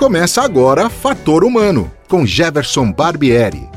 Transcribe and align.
Começa 0.00 0.40
agora 0.40 0.88
Fator 0.88 1.44
Humano, 1.44 1.92
com 2.08 2.24
Jefferson 2.24 2.90
Barbieri. 2.90 3.68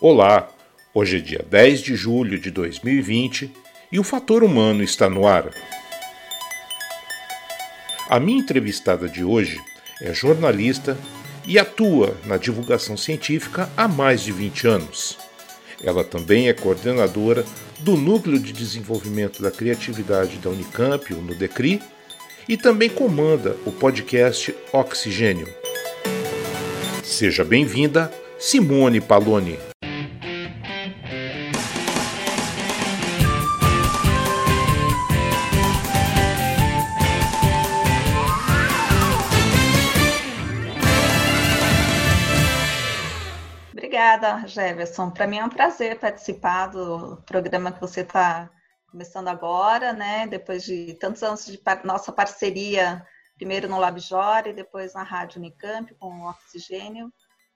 Olá, 0.00 0.48
hoje 0.92 1.18
é 1.18 1.20
dia 1.20 1.46
10 1.48 1.80
de 1.80 1.94
julho 1.94 2.36
de 2.36 2.50
2020 2.50 3.52
e 3.92 4.00
o 4.00 4.02
Fator 4.02 4.42
Humano 4.42 4.82
está 4.82 5.08
no 5.08 5.28
ar. 5.28 5.50
A 8.10 8.18
minha 8.18 8.40
entrevistada 8.40 9.08
de 9.08 9.22
hoje 9.22 9.60
é 10.02 10.12
jornalista 10.12 10.98
e 11.46 11.56
atua 11.56 12.16
na 12.26 12.36
divulgação 12.36 12.96
científica 12.96 13.70
há 13.76 13.86
mais 13.86 14.22
de 14.22 14.32
20 14.32 14.66
anos. 14.66 15.23
Ela 15.84 16.02
também 16.02 16.48
é 16.48 16.52
coordenadora 16.54 17.44
do 17.80 17.96
Núcleo 17.96 18.38
de 18.38 18.52
Desenvolvimento 18.52 19.42
da 19.42 19.50
Criatividade 19.50 20.38
da 20.38 20.48
Unicamp, 20.48 21.12
o 21.12 21.20
NUDECRI, 21.20 21.82
e 22.48 22.56
também 22.56 22.88
comanda 22.88 23.56
o 23.66 23.72
podcast 23.72 24.54
Oxigênio. 24.72 25.48
Seja 27.02 27.44
bem-vinda, 27.44 28.10
Simone 28.38 29.00
Paloni. 29.00 29.58
Obrigada, 44.24 44.48
Jefferson. 44.48 45.10
Para 45.10 45.26
mim 45.26 45.36
é 45.36 45.44
um 45.44 45.50
prazer 45.50 45.98
participar 45.98 46.68
do 46.68 47.18
programa 47.26 47.70
que 47.70 47.80
você 47.80 48.00
está 48.00 48.48
começando 48.90 49.28
agora, 49.28 49.92
né? 49.92 50.26
Depois 50.26 50.64
de 50.64 50.94
tantos 50.94 51.22
anos 51.22 51.44
de 51.44 51.58
par 51.58 51.84
nossa 51.84 52.10
parceria, 52.10 53.04
primeiro 53.36 53.68
no 53.68 53.78
LabJor 53.78 54.46
e 54.46 54.54
depois 54.54 54.94
na 54.94 55.02
Rádio 55.02 55.38
Unicamp 55.38 55.94
com 55.96 56.22
o 56.22 56.30
Oxigênio. 56.30 57.12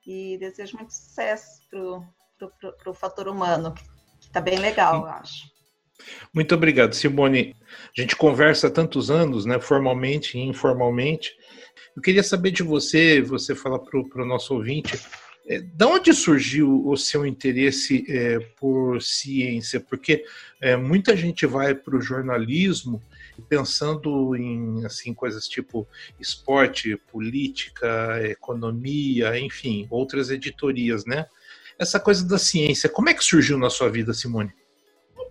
E 0.06 0.36
desejo 0.38 0.76
muito 0.76 0.92
sucesso 0.92 1.62
para 1.70 2.90
o 2.90 2.94
fator 2.94 3.28
humano, 3.28 3.72
que 4.20 4.26
está 4.26 4.40
bem 4.40 4.58
legal, 4.58 5.02
eu 5.02 5.06
acho. 5.06 5.46
Muito 6.34 6.54
obrigado, 6.54 6.94
Simone. 6.94 7.56
A 7.96 8.00
gente 8.00 8.14
conversa 8.14 8.66
há 8.66 8.70
tantos 8.70 9.10
anos, 9.10 9.46
né, 9.46 9.58
formalmente 9.58 10.36
e 10.36 10.42
informalmente. 10.42 11.34
Eu 11.96 12.02
queria 12.02 12.22
saber 12.22 12.50
de 12.50 12.62
você, 12.62 13.22
você 13.22 13.54
fala 13.54 13.78
para 13.78 14.22
o 14.22 14.26
nosso 14.26 14.54
ouvinte, 14.54 14.98
é, 15.48 15.60
da 15.60 15.88
onde 15.88 16.12
surgiu 16.12 16.86
o 16.86 16.96
seu 16.96 17.24
interesse 17.24 18.04
é, 18.06 18.38
por 18.56 19.00
ciência? 19.00 19.80
Porque 19.80 20.24
é, 20.60 20.76
muita 20.76 21.16
gente 21.16 21.46
vai 21.46 21.74
para 21.74 21.96
o 21.96 22.02
jornalismo 22.02 23.02
pensando 23.48 24.36
em 24.36 24.84
assim 24.84 25.14
coisas 25.14 25.48
tipo 25.48 25.86
esporte, 26.20 26.96
política, 27.10 28.20
economia, 28.24 29.38
enfim, 29.38 29.86
outras 29.90 30.30
editorias, 30.30 31.06
né? 31.06 31.26
Essa 31.78 31.98
coisa 31.98 32.26
da 32.26 32.36
ciência, 32.36 32.88
como 32.88 33.08
é 33.08 33.14
que 33.14 33.24
surgiu 33.24 33.56
na 33.56 33.70
sua 33.70 33.88
vida, 33.88 34.12
Simone? 34.12 34.52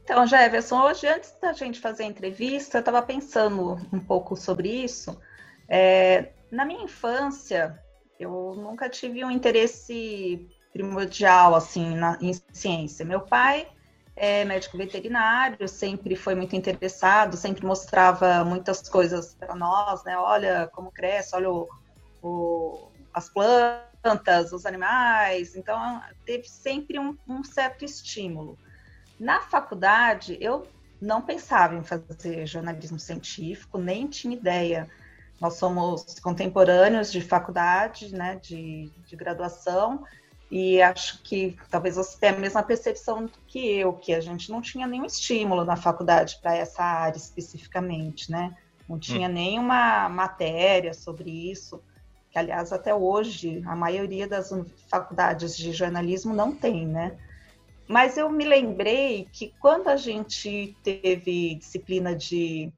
Então, 0.04 0.26
Jefferson, 0.26 0.82
hoje 0.84 1.06
antes 1.06 1.34
da 1.42 1.52
gente 1.52 1.82
fazer 1.82 2.04
a 2.04 2.08
entrevista, 2.08 2.78
eu 2.78 2.80
estava 2.80 3.02
pensando 3.02 3.78
um 3.92 4.00
pouco 4.00 4.38
sobre 4.38 4.70
isso. 4.70 5.20
É, 5.68 6.30
na 6.50 6.64
minha 6.64 6.84
infância, 6.84 7.78
eu 8.20 8.56
nunca 8.56 8.90
tive 8.90 9.24
um 9.24 9.32
interesse 9.32 10.48
primordial 10.74 11.56
assim 11.56 11.96
na, 11.96 12.18
em 12.22 12.34
ciência. 12.54 13.06
Meu 13.06 13.22
pai 13.22 13.68
é 14.16 14.44
médico 14.46 14.78
veterinário, 14.78 15.68
sempre 15.68 16.16
foi 16.16 16.34
muito 16.34 16.56
interessado, 16.56 17.38
sempre 17.38 17.66
mostrava 17.66 18.44
muitas 18.44 18.88
coisas 18.90 19.36
para 19.36 19.56
nós, 19.56 20.04
né? 20.04 20.18
Olha 20.18 20.68
como 20.74 20.92
cresce, 20.92 21.36
olha 21.36 21.52
o, 21.52 21.68
o, 22.22 22.90
as 23.14 23.30
plantas, 23.30 24.52
os 24.52 24.66
animais. 24.66 25.56
Então, 25.56 26.02
teve 26.26 26.48
sempre 26.48 26.98
um, 26.98 27.16
um 27.28 27.44
certo 27.44 27.86
estímulo. 27.86 28.58
Na 29.20 29.42
faculdade, 29.42 30.38
eu 30.42 30.68
não 31.00 31.22
pensava 31.22 31.76
em 31.76 31.84
fazer 31.84 32.48
jornalismo 32.48 33.00
científico, 33.00 33.78
nem 33.78 34.08
tinha 34.08 34.36
ideia 34.36 34.90
nós 35.40 35.56
somos 35.56 36.20
contemporâneos 36.20 37.12
de 37.12 37.22
faculdade, 37.22 38.14
né, 38.14 38.40
de, 38.42 38.90
de 39.08 39.16
graduação, 39.16 40.04
e 40.50 40.82
acho 40.82 41.22
que 41.24 41.58
talvez 41.70 41.96
você 41.96 42.18
tenha 42.18 42.34
a 42.34 42.40
mesma 42.40 42.64
percepção 42.64 43.30
que 43.48 43.60
eu, 43.60 43.94
que 43.94 44.14
a 44.14 44.22
gente 44.22 44.50
não 44.50 44.62
tinha 44.62 44.88
nenhum 44.88 45.06
estímulo 45.06 45.66
na 45.66 45.76
faculdade 45.76 46.40
para 46.42 46.56
essa 46.56 46.82
área 46.82 47.18
especificamente, 47.18 48.32
né? 48.32 48.56
Não 48.88 48.98
tinha 48.98 49.28
hum. 49.28 49.34
nenhuma 49.34 50.08
matéria 50.08 50.94
sobre 50.94 51.30
isso, 51.52 51.82
que 52.32 52.40
aliás 52.40 52.72
até 52.72 52.96
hoje 52.96 53.62
a 53.66 53.76
maioria 53.76 54.26
das 54.26 54.50
faculdades 54.90 55.58
de 55.58 55.74
jornalismo 55.74 56.34
não 56.34 56.56
tem, 56.56 56.88
né? 56.88 57.18
Mas 57.86 58.18
eu 58.18 58.30
me 58.30 58.46
lembrei 58.46 59.28
que 59.32 59.54
quando 59.60 59.90
a 59.90 59.98
gente 59.98 60.76
teve 60.82 61.56
disciplina 61.56 62.16
de 62.16 62.72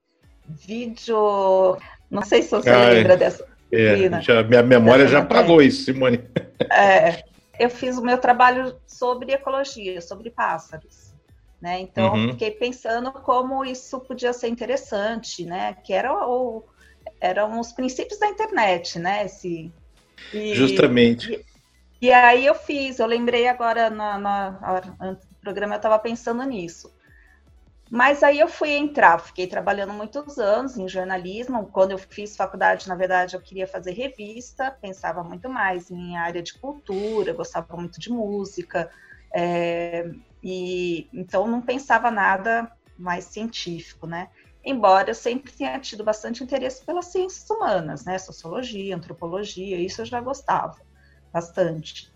vídeo 0.47 1.77
não 2.09 2.23
sei 2.23 2.41
se 2.41 2.51
você 2.51 2.69
Ai, 2.69 2.95
lembra 2.95 3.17
dessa 3.17 3.45
é, 3.71 4.21
já, 4.21 4.41
minha 4.43 4.63
memória 4.63 5.07
já 5.07 5.19
apagou 5.19 5.61
isso, 5.61 5.83
Simone. 5.83 6.23
É, 6.71 7.23
eu 7.59 7.69
fiz 7.69 7.97
o 7.97 8.01
meu 8.01 8.17
trabalho 8.17 8.75
sobre 8.87 9.31
ecologia, 9.31 10.01
sobre 10.01 10.31
pássaros. 10.31 11.13
Né? 11.61 11.79
Então, 11.81 12.13
uhum. 12.13 12.29
fiquei 12.31 12.51
pensando 12.51 13.11
como 13.11 13.65
isso 13.65 13.99
podia 13.99 14.33
ser 14.33 14.47
interessante, 14.47 15.45
né? 15.45 15.75
Que 15.83 15.93
era 15.93 16.13
o, 16.13 16.63
eram 17.19 17.59
os 17.59 17.71
princípios 17.73 18.17
da 18.17 18.27
internet, 18.27 18.97
né? 18.97 19.25
Esse, 19.25 19.71
e, 20.33 20.55
Justamente. 20.55 21.45
E, 22.01 22.07
e, 22.07 22.13
aí 22.13 22.45
eu 22.45 22.55
fiz, 22.55 22.97
eu 22.97 23.05
lembrei 23.05 23.47
agora 23.47 23.89
na, 23.89 24.17
na, 24.17 24.87
no 25.01 25.17
programa, 25.41 25.75
eu 25.75 25.77
estava 25.77 25.99
pensando 25.99 26.43
nisso. 26.43 26.91
Mas 27.89 28.21
aí 28.21 28.39
eu 28.39 28.47
fui 28.47 28.69
entrar, 28.71 29.17
fiquei 29.19 29.47
trabalhando 29.47 29.93
muitos 29.93 30.37
anos 30.37 30.77
em 30.77 30.87
jornalismo. 30.87 31.67
Quando 31.71 31.91
eu 31.91 31.97
fiz 31.97 32.35
faculdade, 32.35 32.87
na 32.87 32.95
verdade, 32.95 33.35
eu 33.35 33.41
queria 33.41 33.65
fazer 33.65 33.93
revista, 33.93 34.71
pensava 34.79 35.23
muito 35.23 35.49
mais 35.49 35.89
em 35.89 36.15
área 36.15 36.43
de 36.43 36.53
cultura, 36.59 37.33
gostava 37.33 37.75
muito 37.75 37.99
de 37.99 38.11
música, 38.11 38.91
é, 39.33 40.07
e 40.43 41.09
então 41.11 41.47
não 41.47 41.61
pensava 41.61 42.11
nada 42.11 42.71
mais 42.97 43.25
científico, 43.25 44.05
né? 44.05 44.29
Embora 44.63 45.09
eu 45.09 45.15
sempre 45.15 45.51
tenha 45.51 45.79
tido 45.79 46.03
bastante 46.03 46.43
interesse 46.43 46.85
pelas 46.85 47.05
ciências 47.05 47.49
humanas, 47.49 48.05
né? 48.05 48.19
Sociologia, 48.19 48.95
antropologia, 48.95 49.77
isso 49.77 50.01
eu 50.01 50.05
já 50.05 50.21
gostava 50.21 50.77
bastante. 51.33 52.11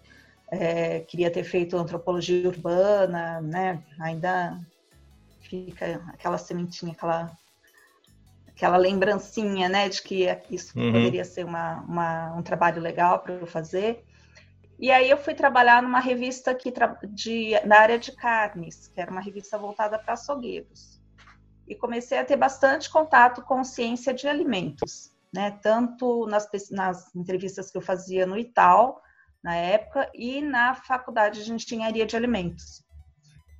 É, 0.51 0.99
queria 0.99 1.31
ter 1.31 1.43
feito 1.43 1.75
antropologia 1.77 2.47
urbana, 2.47 3.41
né? 3.41 3.83
Ainda 3.99 4.59
fica 5.53 6.03
aquela 6.07 6.37
sementinha, 6.39 6.93
aquela, 6.93 7.31
aquela 8.47 8.77
lembrancinha, 8.77 9.69
né, 9.69 9.87
de 9.87 10.01
que 10.01 10.27
isso 10.49 10.77
uhum. 10.77 10.91
poderia 10.91 11.23
ser 11.23 11.45
uma, 11.45 11.81
uma, 11.81 12.33
um 12.35 12.41
trabalho 12.41 12.81
legal 12.81 13.19
para 13.19 13.35
eu 13.35 13.45
fazer. 13.45 14.03
E 14.79 14.89
aí 14.89 15.09
eu 15.09 15.17
fui 15.17 15.35
trabalhar 15.35 15.83
numa 15.83 15.99
revista 15.99 16.55
que 16.55 16.73
de, 17.09 17.51
na 17.65 17.79
área 17.79 17.99
de 17.99 18.11
carnes, 18.13 18.87
que 18.87 18.99
era 18.99 19.11
uma 19.11 19.21
revista 19.21 19.57
voltada 19.57 19.99
para 19.99 20.13
açougueiros. 20.13 20.99
E 21.67 21.75
comecei 21.75 22.17
a 22.17 22.25
ter 22.25 22.35
bastante 22.35 22.89
contato 22.89 23.43
com 23.43 23.63
ciência 23.63 24.13
de 24.13 24.27
alimentos, 24.27 25.11
né? 25.33 25.51
Tanto 25.61 26.25
nas, 26.25 26.49
nas 26.71 27.15
entrevistas 27.15 27.71
que 27.71 27.77
eu 27.77 27.81
fazia 27.81 28.25
no 28.25 28.37
Ital, 28.37 29.01
na 29.41 29.55
época, 29.55 30.09
e 30.13 30.41
na 30.41 30.73
Faculdade 30.73 31.45
de 31.45 31.53
Engenharia 31.53 32.05
de 32.05 32.17
Alimentos. 32.17 32.82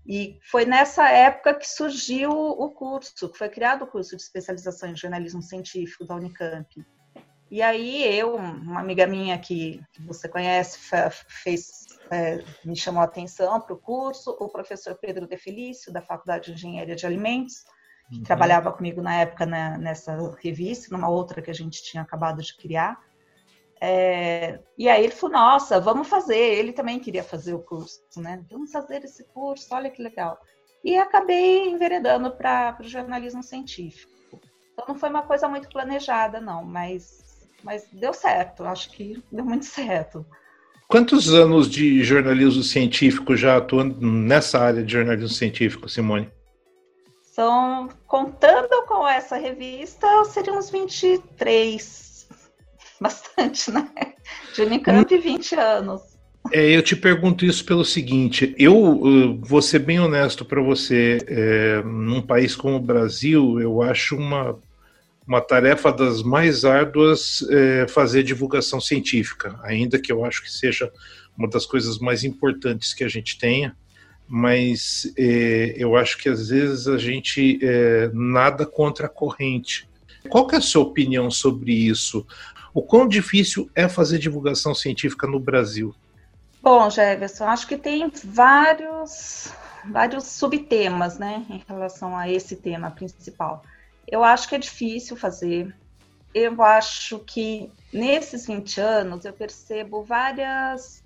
E 0.06 0.38
foi 0.52 0.66
nessa 0.66 1.10
época 1.10 1.54
que 1.54 1.68
surgiu 1.68 2.32
o 2.32 2.70
curso, 2.72 3.30
que 3.30 3.38
foi 3.38 3.48
criado 3.50 3.84
o 3.84 3.88
curso 3.88 4.16
de 4.16 4.22
especialização 4.22 4.90
em 4.90 4.96
jornalismo 4.96 5.42
científico 5.42 6.06
da 6.06 6.16
Unicamp. 6.16 6.86
E 7.50 7.62
aí 7.62 8.04
eu, 8.18 8.36
uma 8.36 8.80
amiga 8.80 9.06
minha 9.06 9.38
que, 9.38 9.80
você 10.08 10.28
conhece, 10.28 10.80
fez, 11.28 11.86
é, 12.10 12.44
me 12.66 12.76
chamou 12.76 13.02
a 13.02 13.06
atenção 13.06 13.62
para 13.62 13.76
o 13.76 13.78
curso, 13.78 14.36
o 14.40 14.50
professor 14.50 14.96
Pedro 14.96 15.28
De 15.28 15.38
Felício, 15.38 15.94
da 15.94 16.02
Faculdade 16.02 16.48
de 16.48 16.54
Engenharia 16.54 16.96
de 16.96 17.06
Alimentos, 17.06 17.64
que 18.10 18.18
uhum. 18.18 18.24
trabalhava 18.24 18.72
comigo 18.72 19.02
na 19.02 19.16
época 19.16 19.46
na, 19.46 19.78
nessa 19.78 20.18
revista, 20.42 20.96
numa 20.96 21.10
outra 21.10 21.42
que 21.42 21.52
a 21.52 21.54
gente 21.54 21.84
tinha 21.84 22.02
acabado 22.02 22.42
de 22.42 22.58
criar. 22.58 23.00
É, 23.86 24.62
e 24.78 24.88
aí 24.88 25.04
ele 25.04 25.12
falou, 25.12 25.36
nossa, 25.36 25.78
vamos 25.78 26.08
fazer. 26.08 26.38
Ele 26.38 26.72
também 26.72 27.00
queria 27.00 27.22
fazer 27.22 27.54
o 27.54 27.60
curso, 27.60 28.00
né? 28.16 28.42
Vamos 28.50 28.72
fazer 28.72 29.04
esse 29.04 29.26
curso, 29.26 29.68
olha 29.76 29.90
que 29.90 30.02
legal. 30.02 30.40
E 30.82 30.96
acabei 30.96 31.68
enveredando 31.68 32.32
para 32.32 32.78
o 32.80 32.84
jornalismo 32.86 33.44
científico. 33.44 34.10
Então 34.72 34.86
não 34.88 34.96
foi 34.96 35.10
uma 35.10 35.24
coisa 35.24 35.50
muito 35.50 35.68
planejada, 35.68 36.40
não, 36.40 36.64
mas, 36.64 37.46
mas 37.62 37.86
deu 37.92 38.14
certo, 38.14 38.64
acho 38.64 38.90
que 38.90 39.22
deu 39.30 39.44
muito 39.44 39.66
certo. 39.66 40.26
Quantos 40.88 41.34
anos 41.34 41.70
de 41.70 42.02
jornalismo 42.06 42.64
científico 42.64 43.36
já 43.36 43.58
atuando 43.58 44.00
nessa 44.00 44.60
área 44.60 44.82
de 44.82 44.94
jornalismo 44.94 45.36
científico, 45.36 45.90
Simone? 45.90 46.32
São, 47.22 47.90
contando 48.08 48.86
com 48.86 49.06
essa 49.06 49.36
revista, 49.36 50.08
seriam 50.24 50.58
uns 50.58 50.70
23. 50.70 52.03
Bastante, 53.02 53.72
né? 53.72 53.88
De 54.56 54.62
Unicamp, 54.62 55.14
hum. 55.14 55.22
20 55.22 55.56
anos. 55.56 56.02
É, 56.52 56.76
eu 56.76 56.82
te 56.82 56.96
pergunto 56.96 57.46
isso 57.46 57.64
pelo 57.66 57.86
seguinte: 57.86 58.54
eu 58.58 59.40
vou 59.42 59.62
ser 59.62 59.80
bem 59.80 60.00
honesto 60.00 60.44
para 60.44 60.62
você, 60.62 61.20
é, 61.28 61.82
num 61.84 62.22
país 62.22 62.56
como 62.56 62.76
o 62.76 62.82
Brasil, 62.82 63.60
eu 63.62 63.82
acho 63.82 64.16
uma, 64.18 64.60
uma 65.26 65.42
tarefa 65.42 65.92
das 65.92 66.22
mais 66.22 66.66
árduas 66.66 67.46
é, 67.50 67.88
fazer 67.88 68.24
divulgação 68.24 68.82
científica, 68.82 69.58
ainda 69.64 70.00
que 70.00 70.12
eu 70.12 70.26
acho 70.26 70.44
que 70.44 70.52
seja 70.52 70.92
uma 71.38 71.50
das 71.50 71.66
coisas 71.66 71.98
mais 71.98 72.24
importantes 72.24 72.94
que 72.94 73.04
a 73.04 73.10
gente 73.10 73.38
tenha 73.38 73.76
mas 74.28 75.14
é, 75.18 75.76
eu 75.78 75.96
acho 75.96 76.18
que 76.18 76.30
às 76.30 76.50
vezes 76.50 76.88
a 76.88 76.98
gente 76.98 77.60
é, 77.62 78.10
nada 78.14 78.66
contra 78.66 79.06
a 79.08 79.10
corrente. 79.10 79.88
Qual 80.30 80.48
que 80.48 80.56
é 80.56 80.58
a 80.58 80.62
sua 80.62 80.84
opinião 80.84 81.30
sobre 81.30 81.74
isso? 81.74 82.26
O 82.74 82.82
quão 82.82 83.08
difícil 83.08 83.70
é 83.76 83.88
fazer 83.88 84.18
divulgação 84.18 84.74
científica 84.74 85.28
no 85.28 85.40
Brasil? 85.40 85.94
Bom, 86.62 86.90
Jefferson, 86.90 87.46
acho 87.46 87.68
que 87.68 87.78
tem 87.78 88.12
vários, 88.24 89.52
vários 89.90 90.24
subtemas 90.26 91.20
né, 91.20 91.46
em 91.50 91.64
relação 91.68 92.18
a 92.18 92.30
esse 92.30 92.56
tema 92.56 92.90
principal. 92.90 93.64
Eu 94.08 94.24
acho 94.24 94.48
que 94.48 94.56
é 94.56 94.60
difícil 94.60 95.16
fazer. 95.16 95.76
Eu 96.34 96.62
acho 96.64 97.20
que 97.20 97.72
nesses 97.92 98.48
20 98.48 98.82
anos 98.82 99.26
eu 99.26 99.34
percebo 99.34 100.04
várias 100.04 101.04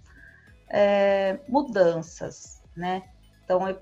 é, 0.70 1.40
mudanças 1.50 2.58
né? 2.78 3.04
Então, 3.44 3.68
eu, 3.68 3.78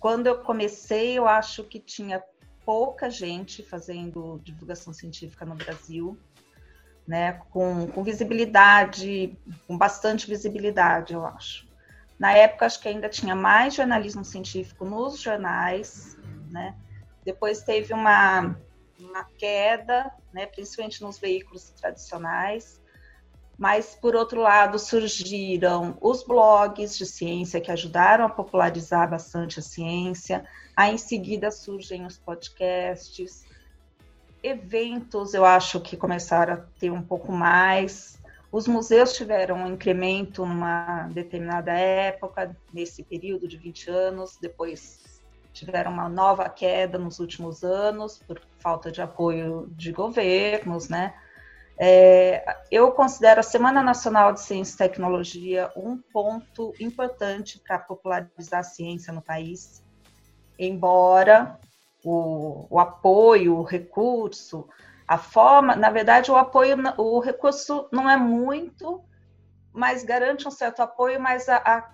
quando 0.00 0.26
eu 0.26 0.38
comecei, 0.38 1.18
eu 1.18 1.28
acho 1.28 1.62
que 1.64 1.78
tinha 1.78 2.22
pouca 2.64 3.10
gente 3.10 3.62
fazendo 3.62 4.40
divulgação 4.42 4.92
científica 4.92 5.44
no 5.44 5.54
Brasil, 5.54 6.18
né? 7.10 7.40
Com, 7.50 7.88
com 7.88 8.04
visibilidade, 8.04 9.36
com 9.66 9.76
bastante 9.76 10.28
visibilidade, 10.28 11.12
eu 11.12 11.26
acho. 11.26 11.66
Na 12.16 12.32
época, 12.32 12.66
acho 12.66 12.80
que 12.80 12.88
ainda 12.88 13.08
tinha 13.08 13.34
mais 13.34 13.74
jornalismo 13.74 14.24
científico 14.24 14.84
nos 14.84 15.18
jornais, 15.18 16.16
né? 16.52 16.76
Depois 17.24 17.64
teve 17.64 17.92
uma, 17.92 18.56
uma 19.00 19.24
queda, 19.36 20.08
né, 20.32 20.46
principalmente 20.46 21.02
nos 21.02 21.18
veículos 21.18 21.70
tradicionais, 21.70 22.80
mas 23.58 23.96
por 24.00 24.14
outro 24.14 24.40
lado 24.40 24.78
surgiram 24.78 25.98
os 26.00 26.22
blogs 26.22 26.96
de 26.96 27.04
ciência 27.04 27.60
que 27.60 27.72
ajudaram 27.72 28.24
a 28.24 28.30
popularizar 28.30 29.10
bastante 29.10 29.58
a 29.58 29.62
ciência. 29.62 30.46
Aí 30.76 30.94
em 30.94 30.98
seguida 30.98 31.50
surgem 31.50 32.06
os 32.06 32.16
podcasts, 32.16 33.44
eventos, 34.42 35.34
eu 35.34 35.44
acho 35.44 35.80
que 35.80 35.96
começaram 35.96 36.54
a 36.54 36.56
ter 36.78 36.90
um 36.90 37.02
pouco 37.02 37.32
mais. 37.32 38.18
Os 38.50 38.66
museus 38.66 39.12
tiveram 39.12 39.56
um 39.56 39.72
incremento 39.72 40.44
numa 40.44 41.08
determinada 41.08 41.72
época, 41.72 42.56
nesse 42.72 43.02
período 43.02 43.46
de 43.46 43.56
20 43.56 43.90
anos, 43.90 44.38
depois 44.40 45.00
tiveram 45.52 45.92
uma 45.92 46.08
nova 46.08 46.48
queda 46.48 46.98
nos 46.98 47.18
últimos 47.18 47.62
anos 47.62 48.18
por 48.18 48.40
falta 48.58 48.90
de 48.90 49.02
apoio 49.02 49.68
de 49.76 49.92
governos, 49.92 50.88
né? 50.88 51.14
É, 51.82 52.44
eu 52.70 52.92
considero 52.92 53.40
a 53.40 53.42
Semana 53.42 53.82
Nacional 53.82 54.34
de 54.34 54.40
Ciência 54.40 54.74
e 54.74 54.78
Tecnologia 54.88 55.72
um 55.74 55.96
ponto 55.96 56.74
importante 56.78 57.58
para 57.58 57.78
popularizar 57.78 58.60
a 58.60 58.62
ciência 58.62 59.12
no 59.12 59.22
país, 59.22 59.82
embora 60.58 61.58
o, 62.04 62.66
o, 62.70 62.78
apoio, 62.78 63.56
o 63.56 63.62
recurso, 63.62 64.68
a 65.06 65.18
forma, 65.18 65.74
na 65.74 65.90
verdade, 65.90 66.30
o 66.30 66.36
apoio, 66.36 66.76
o 66.96 67.20
recurso 67.20 67.88
não 67.92 68.08
é 68.08 68.16
muito, 68.16 69.02
mas 69.72 70.04
garante 70.04 70.46
um 70.46 70.50
certo 70.50 70.80
apoio, 70.80 71.20
mas 71.20 71.48
a, 71.48 71.56
a 71.56 71.90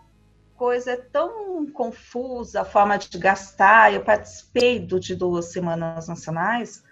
coisa 0.56 0.92
é 0.92 0.96
tão 0.96 1.66
confusa, 1.70 2.62
a 2.62 2.64
forma 2.64 2.98
de 2.98 3.18
gastar. 3.18 3.92
Eu 3.92 4.04
participei 4.04 4.78
do, 4.78 4.98
de 4.98 5.14
duas 5.14 5.52
semanas 5.52 6.08
nacionais 6.08 6.82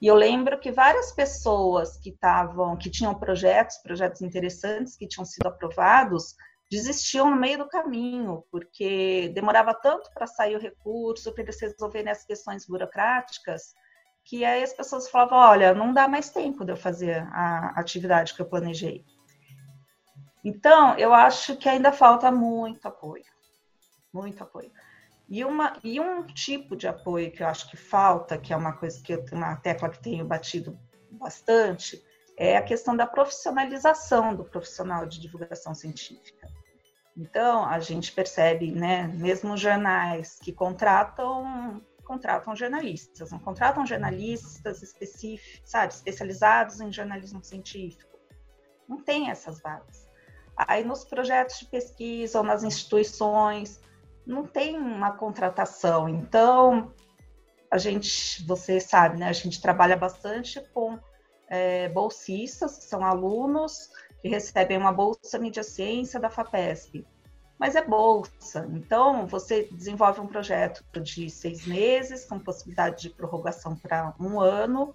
e 0.00 0.06
eu 0.06 0.14
lembro 0.14 0.58
que 0.58 0.70
várias 0.70 1.12
pessoas 1.12 1.96
que 1.96 2.10
estavam, 2.10 2.76
que 2.76 2.88
tinham 2.88 3.14
projetos, 3.14 3.78
projetos 3.78 4.22
interessantes 4.22 4.96
que 4.96 5.08
tinham 5.08 5.24
sido 5.24 5.46
aprovados, 5.46 6.36
desistiam 6.70 7.30
no 7.30 7.36
meio 7.36 7.58
do 7.58 7.68
caminho, 7.68 8.44
porque 8.50 9.30
demorava 9.34 9.72
tanto 9.74 10.10
para 10.12 10.26
sair 10.26 10.56
o 10.56 10.60
recurso, 10.60 11.32
para 11.32 11.44
eles 11.44 11.60
resolverem 11.60 12.10
as 12.10 12.24
questões 12.24 12.66
burocráticas, 12.66 13.74
que 14.24 14.44
aí 14.44 14.62
as 14.62 14.74
pessoas 14.74 15.08
falavam, 15.08 15.38
olha, 15.38 15.74
não 15.74 15.92
dá 15.92 16.06
mais 16.06 16.28
tempo 16.28 16.64
de 16.64 16.72
eu 16.72 16.76
fazer 16.76 17.26
a 17.32 17.72
atividade 17.76 18.34
que 18.34 18.42
eu 18.42 18.46
planejei. 18.46 19.04
Então, 20.44 20.96
eu 20.98 21.14
acho 21.14 21.56
que 21.56 21.68
ainda 21.68 21.90
falta 21.90 22.30
muito 22.30 22.86
apoio, 22.86 23.24
muito 24.12 24.42
apoio. 24.42 24.70
E, 25.28 25.44
uma, 25.44 25.78
e 25.82 25.98
um 26.00 26.26
tipo 26.26 26.76
de 26.76 26.86
apoio 26.86 27.30
que 27.32 27.42
eu 27.42 27.46
acho 27.46 27.70
que 27.70 27.76
falta, 27.76 28.38
que 28.38 28.52
é 28.52 28.56
uma 28.56 28.72
coisa 28.72 29.02
que 29.02 29.12
eu 29.12 29.24
uma 29.32 29.56
tecla 29.56 29.90
que 29.90 30.02
tenho 30.02 30.24
batido 30.24 30.78
bastante, 31.10 32.02
é 32.36 32.56
a 32.56 32.62
questão 32.62 32.96
da 32.96 33.06
profissionalização 33.06 34.34
do 34.34 34.44
profissional 34.44 35.04
de 35.06 35.20
divulgação 35.20 35.74
científica. 35.74 36.48
Então, 37.18 37.64
a 37.64 37.80
gente 37.80 38.12
percebe, 38.12 38.70
né, 38.70 39.08
mesmo 39.08 39.56
jornais 39.56 40.38
que 40.40 40.52
contratam 40.52 41.82
contratam 42.04 42.56
jornalistas, 42.56 43.30
não 43.30 43.38
contratam 43.38 43.84
jornalistas 43.84 44.82
específicos, 44.82 45.60
sabe, 45.70 45.92
especializados 45.92 46.80
em 46.80 46.90
jornalismo 46.90 47.44
científico. 47.44 48.18
Não 48.88 49.02
tem 49.02 49.28
essas 49.28 49.60
vagas. 49.60 50.08
Aí 50.56 50.82
nos 50.82 51.04
projetos 51.04 51.58
de 51.58 51.66
pesquisa 51.66 52.38
ou 52.38 52.44
nas 52.44 52.64
instituições, 52.64 53.78
não 54.26 54.46
tem 54.46 54.78
uma 54.78 55.12
contratação. 55.12 56.08
Então, 56.08 56.94
a 57.70 57.76
gente, 57.76 58.42
você 58.46 58.80
sabe, 58.80 59.18
né? 59.18 59.28
A 59.28 59.32
gente 59.32 59.60
trabalha 59.60 59.96
bastante 59.96 60.62
com 60.72 60.98
é, 61.46 61.90
bolsistas, 61.90 62.78
que 62.78 62.84
são 62.84 63.04
alunos 63.04 63.90
que 64.20 64.28
recebem 64.28 64.76
uma 64.76 64.92
bolsa 64.92 65.38
mídia 65.38 65.62
ciência 65.62 66.18
da 66.18 66.30
FAPESP. 66.30 67.06
Mas 67.58 67.74
é 67.74 67.84
bolsa, 67.84 68.68
então 68.72 69.26
você 69.26 69.68
desenvolve 69.72 70.20
um 70.20 70.28
projeto 70.28 70.84
de 71.02 71.28
seis 71.28 71.66
meses, 71.66 72.24
com 72.24 72.38
possibilidade 72.38 73.02
de 73.02 73.10
prorrogação 73.10 73.74
para 73.74 74.14
um 74.20 74.38
ano, 74.40 74.94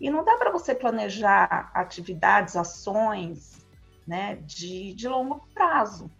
e 0.00 0.10
não 0.10 0.24
dá 0.24 0.36
para 0.36 0.50
você 0.50 0.74
planejar 0.74 1.70
atividades, 1.72 2.56
ações 2.56 3.64
né, 4.04 4.36
de, 4.44 4.92
de 4.94 5.06
longo 5.06 5.46
prazo. 5.54 6.10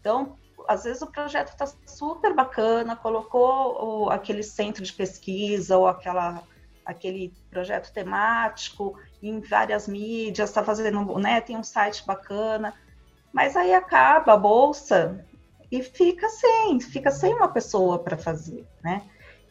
Então, 0.00 0.36
às 0.66 0.82
vezes 0.82 1.02
o 1.02 1.06
projeto 1.06 1.50
está 1.50 1.66
super 1.86 2.34
bacana, 2.34 2.96
colocou 2.96 4.06
o, 4.06 4.10
aquele 4.10 4.42
centro 4.42 4.82
de 4.82 4.92
pesquisa 4.92 5.78
ou 5.78 5.86
aquela, 5.86 6.42
aquele 6.84 7.32
projeto 7.48 7.92
temático 7.92 8.98
em 9.22 9.40
várias 9.40 9.88
mídias, 9.88 10.50
está 10.50 10.62
fazendo, 10.62 11.18
né, 11.18 11.40
tem 11.40 11.56
um 11.56 11.62
site 11.62 12.04
bacana, 12.06 12.74
mas 13.32 13.56
aí 13.56 13.74
acaba 13.74 14.34
a 14.34 14.36
bolsa 14.36 15.24
e 15.70 15.82
fica 15.82 16.28
sem, 16.28 16.80
fica 16.80 17.10
sem 17.10 17.34
uma 17.34 17.48
pessoa 17.48 17.98
para 17.98 18.16
fazer, 18.16 18.66
né? 18.82 19.02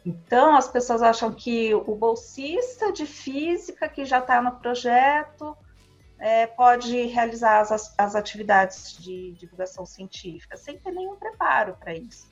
Então 0.05 0.55
as 0.55 0.67
pessoas 0.67 1.01
acham 1.01 1.31
que 1.33 1.75
o 1.75 1.95
bolsista 1.95 2.91
de 2.91 3.05
física 3.05 3.89
que 3.89 4.05
já 4.05 4.19
está 4.19 4.41
no 4.41 4.53
projeto 4.53 5.55
é, 6.17 6.47
pode 6.47 7.03
realizar 7.07 7.59
as, 7.59 7.93
as 7.97 8.15
atividades 8.15 8.97
de 8.97 9.33
divulgação 9.33 9.85
científica 9.85 10.57
sem 10.57 10.79
ter 10.79 10.91
nenhum 10.91 11.15
preparo 11.17 11.75
para 11.79 11.93
isso. 11.93 12.27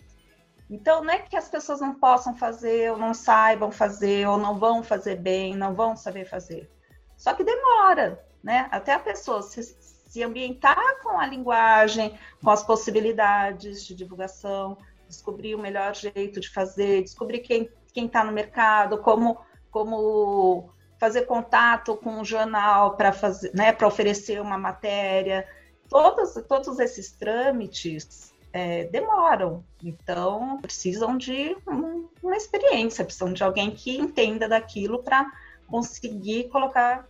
Então, 0.69 1.03
não 1.03 1.13
é 1.13 1.19
que 1.19 1.37
as 1.37 1.47
pessoas 1.47 1.79
não 1.79 1.93
possam 1.93 2.35
fazer, 2.35 2.91
ou 2.91 2.97
não 2.97 3.13
saibam 3.13 3.71
fazer, 3.71 4.27
ou 4.27 4.37
não 4.37 4.57
vão 4.57 4.81
fazer 4.81 5.15
bem, 5.15 5.55
não 5.55 5.75
vão 5.75 5.95
saber 5.95 6.25
fazer. 6.25 6.69
Só 7.17 7.33
que 7.33 7.43
demora, 7.43 8.23
né? 8.43 8.67
Até 8.71 8.93
a 8.93 8.99
pessoa 8.99 9.41
se, 9.41 9.63
se 9.63 10.23
ambientar 10.23 11.01
com 11.01 11.19
a 11.19 11.25
linguagem, 11.25 12.17
com 12.41 12.49
as 12.49 12.63
possibilidades 12.63 13.85
de 13.85 13.95
divulgação, 13.95 14.77
descobrir 15.07 15.55
o 15.55 15.59
melhor 15.59 15.95
jeito 15.95 16.39
de 16.39 16.49
fazer, 16.49 17.03
descobrir 17.03 17.39
quem 17.39 17.69
está 17.95 18.23
no 18.23 18.31
mercado, 18.31 18.99
como, 18.99 19.37
como 19.71 20.69
fazer 20.99 21.23
contato 21.23 21.95
com 21.97 22.11
um 22.11 22.25
jornal 22.25 22.95
para 22.95 23.11
fazer, 23.11 23.51
né, 23.53 23.71
para 23.71 23.87
oferecer 23.87 24.41
uma 24.41 24.57
matéria. 24.57 25.47
Todos, 25.89 26.33
todos 26.47 26.79
esses 26.79 27.11
trâmites 27.11 28.33
é, 28.51 28.85
demoram, 28.85 29.63
então 29.83 30.59
precisam 30.61 31.17
de 31.17 31.55
um, 31.67 32.07
uma 32.23 32.37
experiência, 32.37 33.03
precisam 33.03 33.33
de 33.33 33.43
alguém 33.43 33.71
que 33.71 33.97
entenda 33.97 34.47
daquilo 34.47 35.03
para 35.03 35.29
conseguir 35.67 36.49
colocar 36.49 37.07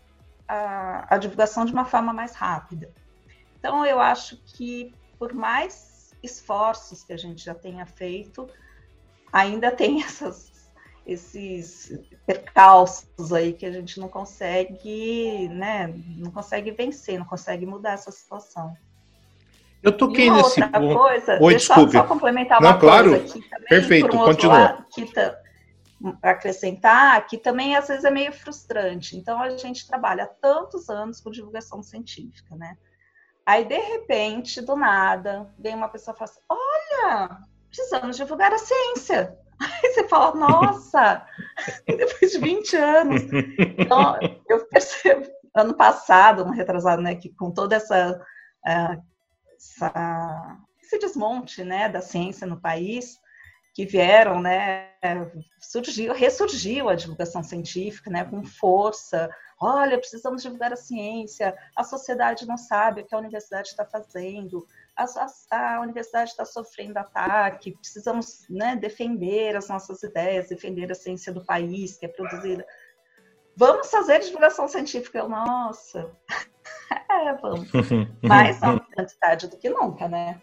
a, 0.48 1.16
a 1.16 1.18
divulgação 1.18 1.66
de 1.66 1.74
uma 1.74 1.86
forma 1.86 2.14
mais 2.14 2.34
rápida. 2.34 2.92
Então, 3.60 3.86
eu 3.86 4.00
acho 4.00 4.38
que 4.46 4.94
por 5.18 5.34
mais 5.34 6.14
esforços 6.22 7.04
que 7.04 7.14
a 7.14 7.18
gente 7.18 7.44
já 7.44 7.54
tenha 7.54 7.86
feito, 7.86 8.48
ainda 9.32 9.72
tem 9.72 10.02
essas 10.04 10.56
esses 11.06 12.00
percalços 12.26 13.32
aí 13.32 13.54
que 13.54 13.64
a 13.64 13.72
gente 13.72 14.00
não 14.00 14.08
consegue, 14.08 15.48
né, 15.50 15.94
não 16.18 16.32
consegue 16.32 16.72
vencer, 16.72 17.20
não 17.20 17.26
consegue 17.26 17.64
mudar 17.64 17.92
essa 17.92 18.10
situação. 18.10 18.76
Eu 19.84 19.92
toquei 19.92 20.32
nesse 20.32 20.64
outra 20.64 20.80
ponto. 20.80 20.98
coisa, 20.98 21.34
Oi, 21.34 21.54
deixa 21.54 21.76
desculpe. 21.76 21.92
só 21.92 22.04
complementar 22.06 22.60
uma 22.60 22.72
não, 22.72 22.80
claro. 22.80 23.10
coisa 23.12 23.24
aqui 23.24 23.48
também, 23.48 23.68
Perfeito, 23.68 24.16
um 24.16 24.26
continua. 24.26 24.58
Lado, 24.58 24.86
que 24.92 25.06
acrescentar 26.22 27.26
que 27.26 27.38
também 27.38 27.76
às 27.76 27.88
vezes 27.88 28.04
é 28.04 28.12
meio 28.12 28.34
frustrante. 28.34 29.18
Então 29.18 29.42
a 29.42 29.50
gente 29.58 29.88
trabalha 29.88 30.28
tantos 30.42 30.90
anos 30.90 31.22
com 31.22 31.32
divulgação 31.32 31.82
científica, 31.82 32.56
né? 32.56 32.78
Aí 33.46 33.64
de 33.66 33.78
repente, 33.78 34.62
do 34.62 34.76
nada, 34.76 35.50
vem 35.58 35.76
uma 35.76 35.90
pessoa 35.90 36.16
e 36.16 36.18
fala 36.18 36.32
assim: 36.32 36.42
"Olha, 36.50 37.38
precisamos 37.70 38.18
divulgar 38.18 38.52
a 38.54 38.58
ciência". 38.58 39.38
Aí 39.60 39.94
você 39.94 40.08
fala: 40.08 40.36
"Nossa, 40.36 41.26
depois 41.88 42.32
de 42.32 42.40
20 42.40 42.76
anos". 42.76 43.22
Então, 43.78 44.18
eu 44.50 44.66
percebo 44.68 45.28
ano 45.56 45.74
passado, 45.74 46.42
ano 46.42 46.52
retrasado, 46.52 47.02
né, 47.02 47.16
que 47.16 47.30
com 47.30 47.50
toda 47.52 47.78
essa, 47.78 48.22
uh, 48.68 49.04
essa 49.56 50.58
esse 50.82 51.00
desmonte, 51.00 51.64
né, 51.64 51.90
da 51.90 52.02
ciência 52.02 52.46
no 52.46 52.60
país, 52.60 53.18
que 53.76 53.86
vieram, 53.86 54.42
né, 54.42 54.88
surgiu, 55.60 56.14
ressurgiu 56.14 56.88
a 56.88 56.96
divulgação 56.96 57.44
científica, 57.44 58.10
né, 58.10 58.24
com 58.24 58.42
força. 58.42 59.30
Olha, 59.60 59.98
precisamos 59.98 60.42
divulgar 60.42 60.72
a 60.72 60.78
ciência. 60.78 61.54
A 61.76 61.84
sociedade 61.84 62.48
não 62.48 62.58
sabe 62.58 63.02
o 63.02 63.06
que 63.06 63.14
a 63.14 63.18
universidade 63.18 63.68
está 63.68 63.84
fazendo. 63.84 64.66
A, 64.96 65.04
a, 65.52 65.76
a 65.76 65.82
universidade 65.82 66.30
está 66.30 66.46
sofrendo 66.46 66.98
ataque. 66.98 67.76
Precisamos, 67.76 68.46
né, 68.50 68.78
defender 68.78 69.58
as 69.58 69.68
nossas 69.68 70.02
ideias, 70.04 70.48
defender 70.48 70.90
a 70.90 70.96
ciência 70.96 71.34
do 71.34 71.44
país 71.44 71.98
que 71.98 72.06
é 72.06 72.10
produzida. 72.10 72.66
Vamos 73.58 73.92
fazer 73.92 74.20
divulgação 74.20 74.70
científica. 74.70 75.20
Eu, 75.20 75.28
nossa, 75.28 76.10
é, 77.12 77.34
vamos. 77.34 77.70
Mais 78.24 78.58
antes 78.64 79.18
tarde 79.18 79.50
do 79.50 79.58
que 79.58 79.70
nunca, 79.70 80.08
né? 80.08 80.42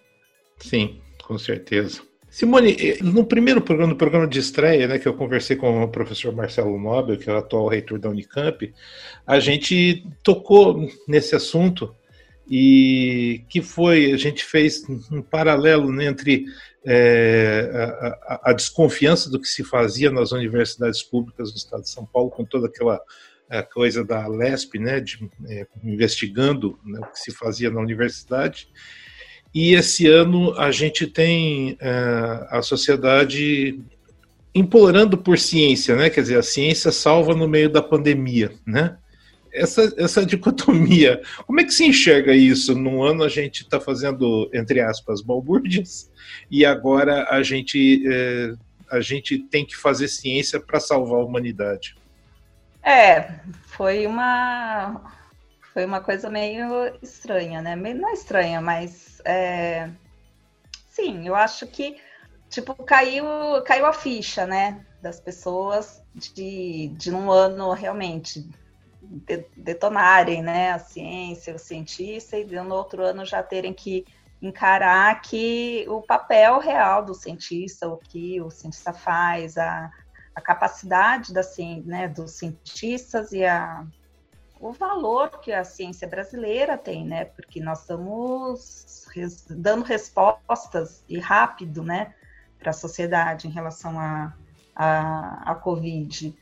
Sim, 0.59 1.03
com 1.27 1.39
certeza. 1.39 2.12
Simone, 2.33 2.75
eh, 2.81 2.99
no 3.03 3.27
primeiro 3.27 3.61
programa, 3.61 3.93
no 3.93 3.99
programa 3.99 4.27
de 4.27 4.39
estreia, 4.39 4.89
né, 4.89 4.99
que 4.99 5.07
eu 5.07 5.13
conversei 5.13 5.55
com 5.55 5.83
o 5.83 5.89
professor 5.89 6.35
Marcelo 6.35 6.81
Nobel, 6.81 7.19
que 7.19 7.29
é 7.29 7.33
o 7.35 7.37
atual 7.37 7.69
reitor 7.69 7.99
da 7.99 8.09
Unicamp, 8.09 8.73
a 9.27 9.39
gente 9.39 10.03
tocou 10.23 10.89
nesse 11.07 11.37
assunto 11.37 11.95
e 12.49 13.45
que 13.51 13.61
foi, 13.61 14.13
a 14.13 14.17
gente 14.17 14.47
fez 14.47 14.83
um 15.13 15.21
paralelo 15.21 15.93
né, 15.93 16.07
entre 16.07 16.47
é, 16.87 17.69
a, 18.27 18.51
a, 18.51 18.53
desconfiança 18.55 19.31
do 19.31 19.39
que 19.39 19.47
se 19.47 19.63
fazia 19.63 20.11
nas 20.11 20.33
universidades 20.33 21.03
públicas 21.03 21.53
do 21.53 21.59
estado 21.59 21.83
de 21.83 21.91
São 21.91 22.07
Paulo, 22.07 22.31
com 22.31 22.47
toda 22.47 22.67
aquela 22.67 22.99
coisa 23.75 24.03
da 24.03 24.27
LESP, 24.27 24.79
né, 24.79 25.01
de, 25.01 25.19
é, 25.51 25.67
investigando 25.85 26.81
né, 26.83 26.99
o 26.99 27.13
que 27.13 27.21
se 27.21 27.31
fazia 27.31 27.71
na 27.71 27.79
universidade, 27.79 28.69
e 29.55 29.75
esse 29.75 30.07
ano 30.07 30.59
a 30.59 30.71
gente 30.71 31.07
tem 31.07 31.77
é, 31.81 32.47
a 32.51 32.63
sociedade 32.63 33.79
implorando 34.55 35.17
por 35.17 35.39
ciência, 35.39 35.97
né? 35.97 36.11
Quer 36.11 36.23
dizer, 36.23 36.39
a 36.39 36.43
ciência 36.43 36.93
salva 36.93 37.35
no 37.35 37.49
meio 37.49 37.71
da 37.71 37.83
pandemia, 37.83 38.53
né? 38.67 38.97
Essa, 39.53 39.93
essa 39.99 40.25
dicotomia, 40.27 41.21
como 41.47 41.61
é 41.61 41.65
que 41.65 41.75
se 41.75 41.85
enxerga 41.85 42.35
isso? 42.35 42.75
Num 42.75 43.03
ano 43.03 43.23
a 43.25 43.29
gente 43.29 43.63
está 43.63 43.79
fazendo, 43.79 44.51
entre 44.53 44.81
aspas, 44.81 45.21
balbúrdias, 45.21 46.11
e 46.51 46.65
agora 46.65 47.29
a 47.31 47.43
gente, 47.43 48.03
é, 48.07 48.55
a 48.91 49.01
gente 49.01 49.39
tem 49.39 49.65
que 49.65 49.77
fazer 49.77 50.09
ciência 50.09 50.61
para 50.61 50.81
salvar 50.81 51.21
a 51.21 51.25
humanidade. 51.25 51.95
É, 52.83 53.35
foi 53.67 54.07
uma, 54.07 55.01
foi 55.73 55.85
uma 55.85 56.01
coisa 56.01 56.29
meio 56.29 56.67
estranha, 57.03 57.63
né? 57.63 57.75
Não 57.77 58.09
é 58.09 58.13
estranha, 58.13 58.61
mas 58.61 59.21
é... 59.25 59.91
Sim, 60.89 61.27
eu 61.27 61.35
acho 61.35 61.67
que 61.67 61.97
tipo 62.53 62.75
caiu, 62.85 63.25
caiu 63.65 63.87
a 63.87 63.95
ficha, 63.95 64.47
né, 64.47 64.85
das 65.01 65.19
pessoas 65.19 66.05
de, 66.15 66.89
de 66.99 67.11
um 67.11 67.31
ano 67.31 67.73
realmente 67.73 68.47
detonarem, 69.57 70.43
né, 70.43 70.73
a 70.73 70.79
ciência, 70.79 71.55
o 71.55 71.59
cientista 71.59 72.37
e 72.37 72.45
no 72.45 72.75
outro 72.75 73.03
ano 73.03 73.25
já 73.25 73.43
terem 73.43 73.73
que 73.73 74.05
encarar 74.41 75.21
que 75.23 75.87
o 75.89 76.03
papel 76.03 76.59
real 76.59 77.05
do 77.05 77.15
cientista, 77.15 77.89
o 77.89 77.97
que 77.97 78.41
o 78.41 78.51
cientista 78.51 78.93
faz, 78.93 79.57
a, 79.57 79.91
a 80.35 80.41
capacidade 80.41 81.33
da, 81.33 81.41
né, 81.85 82.07
dos 82.07 82.33
cientistas 82.33 83.33
e 83.33 83.45
a, 83.45 83.87
o 84.63 84.71
valor 84.71 85.41
que 85.41 85.53
a 85.53 85.65
ciência 85.65 86.07
brasileira 86.07 86.79
tem, 86.79 87.05
né? 87.05 87.25
Porque 87.25 87.61
nós 87.61 87.81
estamos 87.81 89.09
res, 89.13 89.45
dando 89.51 89.83
respostas 89.83 91.05
e 91.09 91.19
rápido, 91.19 91.83
né, 91.83 92.15
para 92.61 92.71
a 92.71 92.73
sociedade 92.73 93.49
em 93.49 93.51
relação 93.51 93.99
à 93.99 94.33
a, 94.75 94.87
a, 94.87 95.51
a, 95.51 95.55
Covid. 95.57 96.33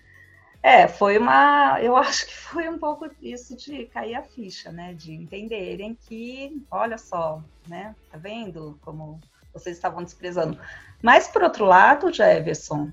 É, 0.63 0.87
foi 0.87 1.17
uma. 1.17 1.81
Eu 1.81 1.97
acho 1.99 2.27
que 2.27 2.37
foi 2.37 2.69
um 2.69 2.79
pouco 2.79 3.09
isso 3.23 3.57
de 3.57 3.87
cair 3.87 4.15
a 4.15 4.23
ficha, 4.23 4.71
né? 4.71 4.93
De 4.93 5.15
entenderem 5.15 5.95
que, 5.95 6.63
olha 6.71 6.99
só, 6.99 7.43
né? 7.67 7.97
Tá 8.13 8.19
vendo 8.19 8.79
como 8.83 9.19
vocês 9.51 9.77
estavam 9.77 10.05
desprezando. 10.05 10.61
Mas, 11.03 11.27
por 11.27 11.43
outro 11.43 11.65
lado, 11.65 12.13
Jefferson, 12.13 12.93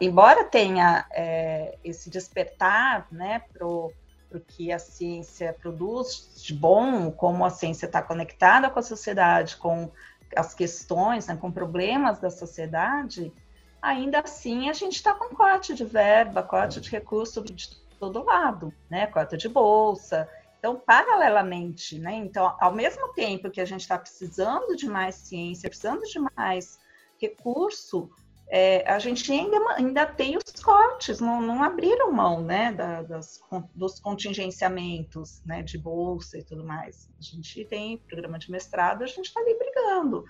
embora 0.00 0.44
tenha 0.44 1.04
é, 1.10 1.76
esse 1.82 2.08
despertar, 2.08 3.08
né, 3.10 3.42
pro 3.52 3.92
para 4.28 4.38
o 4.38 4.40
que 4.40 4.70
a 4.70 4.78
ciência 4.78 5.56
produz 5.58 6.32
de 6.36 6.54
bom, 6.54 7.10
como 7.10 7.44
a 7.44 7.50
ciência 7.50 7.86
está 7.86 8.02
conectada 8.02 8.68
com 8.68 8.78
a 8.78 8.82
sociedade, 8.82 9.56
com 9.56 9.90
as 10.36 10.54
questões, 10.54 11.26
né, 11.26 11.36
com 11.36 11.50
problemas 11.50 12.18
da 12.18 12.30
sociedade, 12.30 13.32
ainda 13.80 14.20
assim 14.20 14.68
a 14.68 14.72
gente 14.72 14.96
está 14.96 15.14
com 15.14 15.34
corte 15.34 15.74
de 15.74 15.84
verba, 15.84 16.42
corte 16.42 16.80
de 16.80 16.90
recurso 16.90 17.42
de 17.42 17.76
todo 17.98 18.22
lado, 18.24 18.72
né, 18.90 19.06
corte 19.06 19.36
de 19.36 19.48
bolsa. 19.48 20.28
Então, 20.58 20.76
paralelamente, 20.76 21.98
né, 21.98 22.14
então, 22.14 22.54
ao 22.60 22.72
mesmo 22.72 23.12
tempo 23.14 23.50
que 23.50 23.60
a 23.60 23.64
gente 23.64 23.80
está 23.80 23.98
precisando 23.98 24.76
de 24.76 24.86
mais 24.86 25.14
ciência, 25.14 25.68
precisando 25.68 26.02
de 26.02 26.18
mais 26.36 26.78
recurso, 27.20 28.10
é, 28.50 28.90
a 28.90 28.98
gente 28.98 29.30
ainda, 29.30 29.56
ainda 29.74 30.06
tem 30.06 30.36
os 30.36 30.62
cortes, 30.62 31.20
não, 31.20 31.40
não 31.40 31.62
abriram 31.62 32.10
mão 32.10 32.40
né, 32.42 32.72
da, 32.72 33.02
das, 33.02 33.40
dos 33.74 34.00
contingenciamentos 34.00 35.42
né, 35.44 35.62
de 35.62 35.76
bolsa 35.76 36.38
e 36.38 36.44
tudo 36.44 36.64
mais. 36.64 37.10
A 37.18 37.22
gente 37.22 37.64
tem 37.66 37.98
programa 37.98 38.38
de 38.38 38.50
mestrado, 38.50 39.02
a 39.02 39.06
gente 39.06 39.26
está 39.26 39.40
ali 39.40 39.54
brigando. 39.58 40.24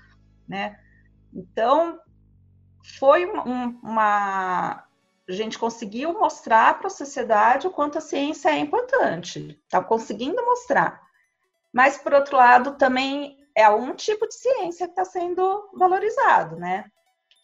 Né? 0.48 0.80
Então, 1.32 2.00
foi 2.98 3.24
um, 3.26 3.78
uma. 3.82 4.84
A 5.28 5.32
gente 5.32 5.58
conseguiu 5.58 6.12
mostrar 6.14 6.78
para 6.78 6.86
a 6.86 6.90
sociedade 6.90 7.66
o 7.66 7.70
quanto 7.70 7.98
a 7.98 8.00
ciência 8.00 8.48
é 8.48 8.58
importante, 8.58 9.60
está 9.64 9.82
conseguindo 9.82 10.42
mostrar. 10.44 11.02
Mas, 11.72 11.98
por 11.98 12.14
outro 12.14 12.36
lado, 12.36 12.78
também 12.78 13.38
é 13.54 13.68
um 13.68 13.94
tipo 13.94 14.26
de 14.26 14.34
ciência 14.34 14.86
que 14.86 14.92
está 14.92 15.04
sendo 15.04 15.68
valorizado, 15.74 16.56
né? 16.56 16.90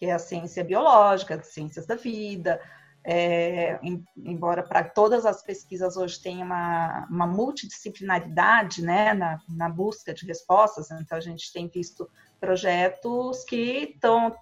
Que 0.04 0.11
é 0.11 0.12
a 0.12 0.18
ciência 0.18 0.62
biológica, 0.62 1.37
as 1.37 1.46
ciências 1.46 1.87
da 1.87 1.94
vida, 1.94 2.61
é, 3.02 3.78
em, 3.82 4.04
embora 4.16 4.62
para 4.62 4.84
todas 4.84 5.25
as 5.25 5.42
pesquisas 5.42 5.96
hoje 5.96 6.20
tenha 6.20 6.44
uma, 6.44 7.06
uma 7.11 7.26
multidisciplinaridade 7.26 8.82
né, 8.82 9.14
na, 9.14 9.40
na, 9.49 9.68
busca 9.68 10.12
de 10.12 10.26
respostas, 10.26 10.90
então 10.90 11.16
a 11.16 11.20
gente 11.20 11.50
tem 11.52 11.68
visto 11.68 12.08
projetos 12.38 13.44
que 13.44 13.94
estão 13.94 14.34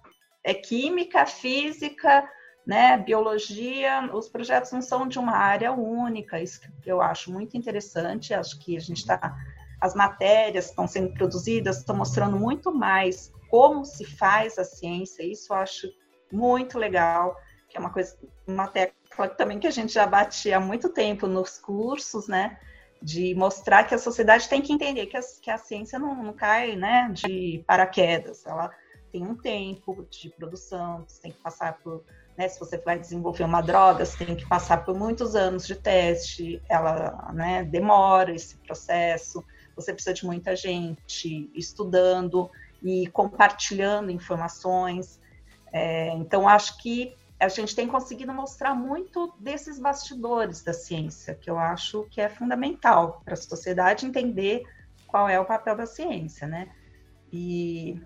é 0.43 0.53
química, 0.53 1.25
física, 1.25 2.29
né, 2.67 2.97
biologia, 2.97 4.09
os 4.13 4.27
projetos 4.27 4.71
não 4.73 4.81
são 4.81 5.07
de 5.07 5.17
uma 5.17 5.37
área 5.37 5.71
única, 5.71 6.41
isso 6.41 6.59
eu 6.85 7.01
acho 7.01 7.31
muito 7.31 7.55
interessante, 7.55 8.33
acho 8.33 8.59
que 8.59 8.75
a 8.75 8.81
gente 8.81 8.99
está, 8.99 9.33
as 9.79 9.95
matérias 9.95 10.65
que 10.65 10.71
estão 10.71 10.87
sendo 10.87 11.13
produzidas 11.13 11.77
estão 11.77 11.95
mostrando 11.95 12.37
muito 12.37 12.73
mais 12.73 13.31
como 13.53 13.85
se 13.85 14.03
faz 14.03 14.57
a 14.57 14.63
ciência, 14.63 15.21
isso 15.21 15.53
eu 15.53 15.57
acho 15.57 15.87
muito 16.31 16.79
legal, 16.79 17.37
que 17.69 17.77
é 17.77 17.79
uma 17.79 17.91
coisa, 17.91 18.17
uma 18.47 18.65
tecla 18.65 19.29
também 19.29 19.59
que 19.59 19.67
a 19.67 19.71
gente 19.71 19.93
já 19.93 20.07
batia 20.07 20.57
há 20.57 20.59
muito 20.59 20.89
tempo 20.89 21.27
nos 21.27 21.59
cursos, 21.59 22.27
né? 22.27 22.57
De 22.99 23.35
mostrar 23.35 23.83
que 23.83 23.93
a 23.93 23.99
sociedade 23.99 24.49
tem 24.49 24.59
que 24.59 24.73
entender 24.73 25.05
que 25.05 25.15
a, 25.15 25.21
que 25.39 25.51
a 25.51 25.59
ciência 25.59 25.99
não, 25.99 26.23
não 26.23 26.33
cai 26.33 26.75
né, 26.75 27.11
de 27.13 27.63
paraquedas, 27.67 28.43
ela 28.47 28.71
tem 29.11 29.21
um 29.21 29.35
tempo 29.35 30.03
de 30.09 30.31
produção, 30.31 31.05
você 31.07 31.21
tem 31.21 31.31
que 31.31 31.37
passar 31.37 31.77
por 31.83 32.03
né, 32.35 32.47
se 32.47 32.59
você 32.59 32.79
vai 32.79 32.97
desenvolver 32.97 33.43
uma 33.43 33.61
droga, 33.61 34.03
você 34.03 34.25
tem 34.25 34.35
que 34.35 34.49
passar 34.49 34.83
por 34.83 34.97
muitos 34.97 35.35
anos 35.35 35.67
de 35.67 35.75
teste, 35.75 36.59
ela 36.67 37.31
né, 37.31 37.63
demora 37.63 38.33
esse 38.33 38.57
processo, 38.57 39.45
você 39.75 39.93
precisa 39.93 40.15
de 40.15 40.25
muita 40.25 40.55
gente 40.55 41.51
estudando, 41.53 42.49
e 42.83 43.07
compartilhando 43.07 44.11
informações. 44.11 45.19
É, 45.71 46.09
então, 46.09 46.47
acho 46.47 46.77
que 46.79 47.15
a 47.39 47.47
gente 47.47 47.75
tem 47.75 47.87
conseguido 47.87 48.33
mostrar 48.33 48.73
muito 48.75 49.33
desses 49.39 49.79
bastidores 49.79 50.61
da 50.61 50.73
ciência, 50.73 51.35
que 51.35 51.49
eu 51.49 51.57
acho 51.57 52.05
que 52.11 52.21
é 52.21 52.29
fundamental 52.29 53.21
para 53.23 53.33
a 53.33 53.37
sociedade 53.37 54.05
entender 54.05 54.63
qual 55.07 55.29
é 55.29 55.39
o 55.39 55.45
papel 55.45 55.75
da 55.75 55.85
ciência, 55.85 56.47
né? 56.47 56.69
E, 57.31 57.99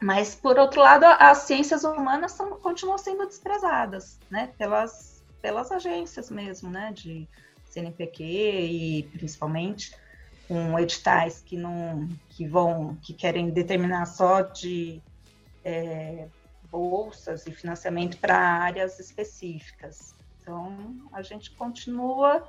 mas, 0.00 0.34
por 0.34 0.58
outro 0.58 0.80
lado, 0.80 1.04
as 1.04 1.38
ciências 1.38 1.84
humanas 1.84 2.32
são, 2.32 2.58
continuam 2.58 2.98
sendo 2.98 3.26
desprezadas, 3.26 4.18
né? 4.30 4.52
Pelas, 4.58 5.24
pelas 5.40 5.70
agências 5.70 6.30
mesmo, 6.30 6.70
né? 6.70 6.92
De 6.92 7.28
CNPq 7.64 8.22
e 8.22 9.02
principalmente 9.12 9.94
com 10.46 10.78
editais 10.78 11.40
que 11.40 11.56
não 11.56 12.08
que 12.30 12.46
vão 12.46 12.96
que 13.02 13.12
querem 13.12 13.50
determinar 13.50 14.06
só 14.06 14.42
de 14.42 15.02
é, 15.64 16.28
bolsas 16.70 17.46
e 17.46 17.50
financiamento 17.50 18.18
para 18.18 18.36
áreas 18.36 18.98
específicas. 19.00 20.14
Então 20.40 21.08
a 21.12 21.22
gente 21.22 21.50
continua 21.52 22.48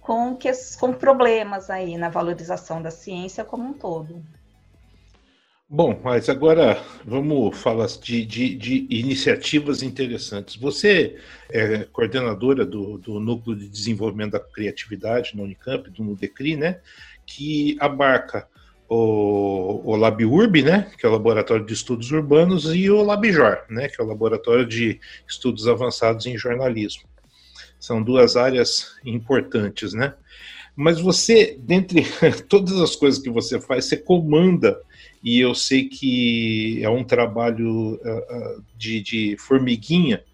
com, 0.00 0.36
que, 0.36 0.50
com 0.78 0.92
problemas 0.92 1.70
aí 1.70 1.96
na 1.96 2.08
valorização 2.08 2.82
da 2.82 2.90
ciência 2.90 3.44
como 3.44 3.64
um 3.64 3.72
todo. 3.72 4.22
Bom, 5.74 5.98
mas 6.04 6.28
agora 6.28 6.84
vamos 7.02 7.56
falar 7.56 7.86
de, 7.86 8.26
de, 8.26 8.54
de, 8.56 8.86
iniciativas 8.90 9.82
interessantes. 9.82 10.54
Você 10.56 11.16
é 11.50 11.84
coordenadora 11.84 12.66
do, 12.66 12.98
do, 12.98 13.18
Núcleo 13.18 13.56
de 13.56 13.70
Desenvolvimento 13.70 14.32
da 14.32 14.40
Criatividade 14.40 15.34
na 15.34 15.42
Unicamp, 15.42 15.88
do 15.88 16.04
NUDECRI, 16.04 16.56
né? 16.56 16.80
Que 17.24 17.74
abarca 17.80 18.46
o, 18.86 19.80
o 19.82 19.96
LabURB, 19.96 20.60
né? 20.60 20.92
Que 20.98 21.06
é 21.06 21.08
o 21.08 21.12
Laboratório 21.12 21.64
de 21.64 21.72
Estudos 21.72 22.12
Urbanos, 22.12 22.66
e 22.74 22.90
o 22.90 23.00
LabJOR, 23.00 23.64
né? 23.70 23.88
Que 23.88 23.98
é 23.98 24.04
o 24.04 24.08
Laboratório 24.08 24.66
de 24.66 25.00
Estudos 25.26 25.66
Avançados 25.66 26.26
em 26.26 26.36
Jornalismo. 26.36 27.04
São 27.80 28.02
duas 28.02 28.36
áreas 28.36 28.94
importantes, 29.06 29.94
né? 29.94 30.12
Mas 30.74 31.00
você, 31.00 31.56
dentre 31.60 32.06
todas 32.48 32.80
as 32.80 32.96
coisas 32.96 33.20
que 33.20 33.30
você 33.30 33.60
faz, 33.60 33.84
você 33.84 33.96
comanda. 33.96 34.80
E 35.22 35.38
eu 35.38 35.54
sei 35.54 35.88
que 35.88 36.82
é 36.82 36.88
um 36.88 37.04
trabalho 37.04 37.94
uh, 37.94 38.64
de, 38.76 39.00
de, 39.00 39.36
formiguinha, 39.38 40.24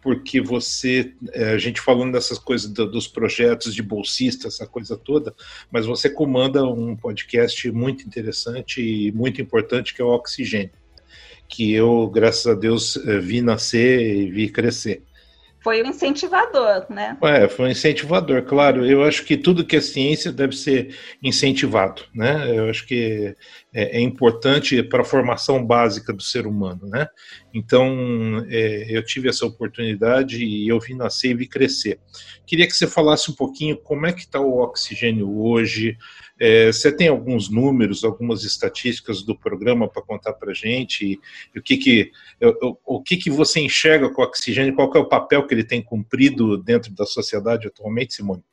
porque 0.00 0.40
você, 0.40 1.12
eh, 1.32 1.52
a 1.52 1.58
gente 1.58 1.80
falando 1.80 2.12
dessas 2.12 2.38
coisas 2.38 2.70
do, 2.70 2.90
dos 2.90 3.06
projetos 3.06 3.74
de 3.74 3.82
bolsista, 3.82 4.48
essa 4.48 4.66
coisa 4.66 4.96
toda, 4.96 5.34
mas 5.70 5.84
você 5.86 6.08
comanda 6.08 6.64
um 6.66 6.94
podcast 6.94 7.70
muito 7.70 8.06
interessante 8.06 8.82
e 8.82 9.12
muito 9.12 9.40
importante 9.40 9.94
que 9.94 10.00
é 10.00 10.04
o 10.04 10.08
Oxigênio, 10.08 10.72
que 11.48 11.72
eu, 11.72 12.06
graças 12.08 12.46
a 12.46 12.54
Deus, 12.54 12.96
eh, 12.96 13.18
vi 13.18 13.40
nascer 13.42 14.00
e 14.00 14.30
vi 14.30 14.48
crescer 14.48 15.02
foi 15.64 15.80
o 15.80 15.86
incentivador, 15.86 16.84
né? 16.90 17.16
É, 17.22 17.48
foi 17.48 17.64
um 17.64 17.70
incentivador, 17.70 18.42
claro. 18.42 18.84
Eu 18.84 19.02
acho 19.02 19.24
que 19.24 19.34
tudo 19.34 19.64
que 19.64 19.76
é 19.76 19.80
ciência 19.80 20.30
deve 20.30 20.54
ser 20.54 20.94
incentivado, 21.22 22.02
né? 22.14 22.54
Eu 22.54 22.68
acho 22.68 22.86
que 22.86 23.34
é, 23.72 23.96
é 23.96 24.00
importante 24.00 24.82
para 24.82 25.00
a 25.00 25.06
formação 25.06 25.64
básica 25.64 26.12
do 26.12 26.22
ser 26.22 26.46
humano, 26.46 26.86
né? 26.86 27.08
Então, 27.54 28.44
é, 28.50 28.86
eu 28.90 29.02
tive 29.02 29.30
essa 29.30 29.46
oportunidade 29.46 30.44
e 30.44 30.68
eu 30.68 30.78
vi 30.78 30.94
nascer 30.94 31.30
e 31.30 31.34
vi 31.34 31.48
crescer. 31.48 31.98
Queria 32.46 32.66
que 32.66 32.76
você 32.76 32.86
falasse 32.86 33.30
um 33.30 33.34
pouquinho 33.34 33.78
como 33.78 34.06
é 34.06 34.12
que 34.12 34.20
está 34.20 34.38
o 34.38 34.58
oxigênio 34.58 35.34
hoje, 35.34 35.96
é, 36.38 36.66
você 36.66 36.90
tem 36.90 37.08
alguns 37.08 37.48
números, 37.48 38.04
algumas 38.04 38.44
estatísticas 38.44 39.22
do 39.22 39.38
programa 39.38 39.88
para 39.88 40.02
contar 40.02 40.32
para 40.32 40.50
a 40.50 40.54
gente? 40.54 41.04
E, 41.04 41.20
e, 41.54 41.58
o 41.58 41.62
que 41.62 41.76
que, 41.76 42.12
o, 42.42 42.96
o, 42.96 43.02
que 43.02 43.16
que 43.16 43.30
você 43.30 43.60
enxerga 43.60 44.10
com 44.12 44.20
o 44.20 44.24
oxigênio? 44.24 44.74
Qual 44.74 44.90
é 44.94 44.98
o 44.98 45.08
papel 45.08 45.46
que 45.46 45.54
ele 45.54 45.64
tem 45.64 45.82
cumprido 45.82 46.58
dentro 46.58 46.92
da 46.92 47.06
sociedade 47.06 47.68
atualmente, 47.68 48.14
Simone? 48.14 48.44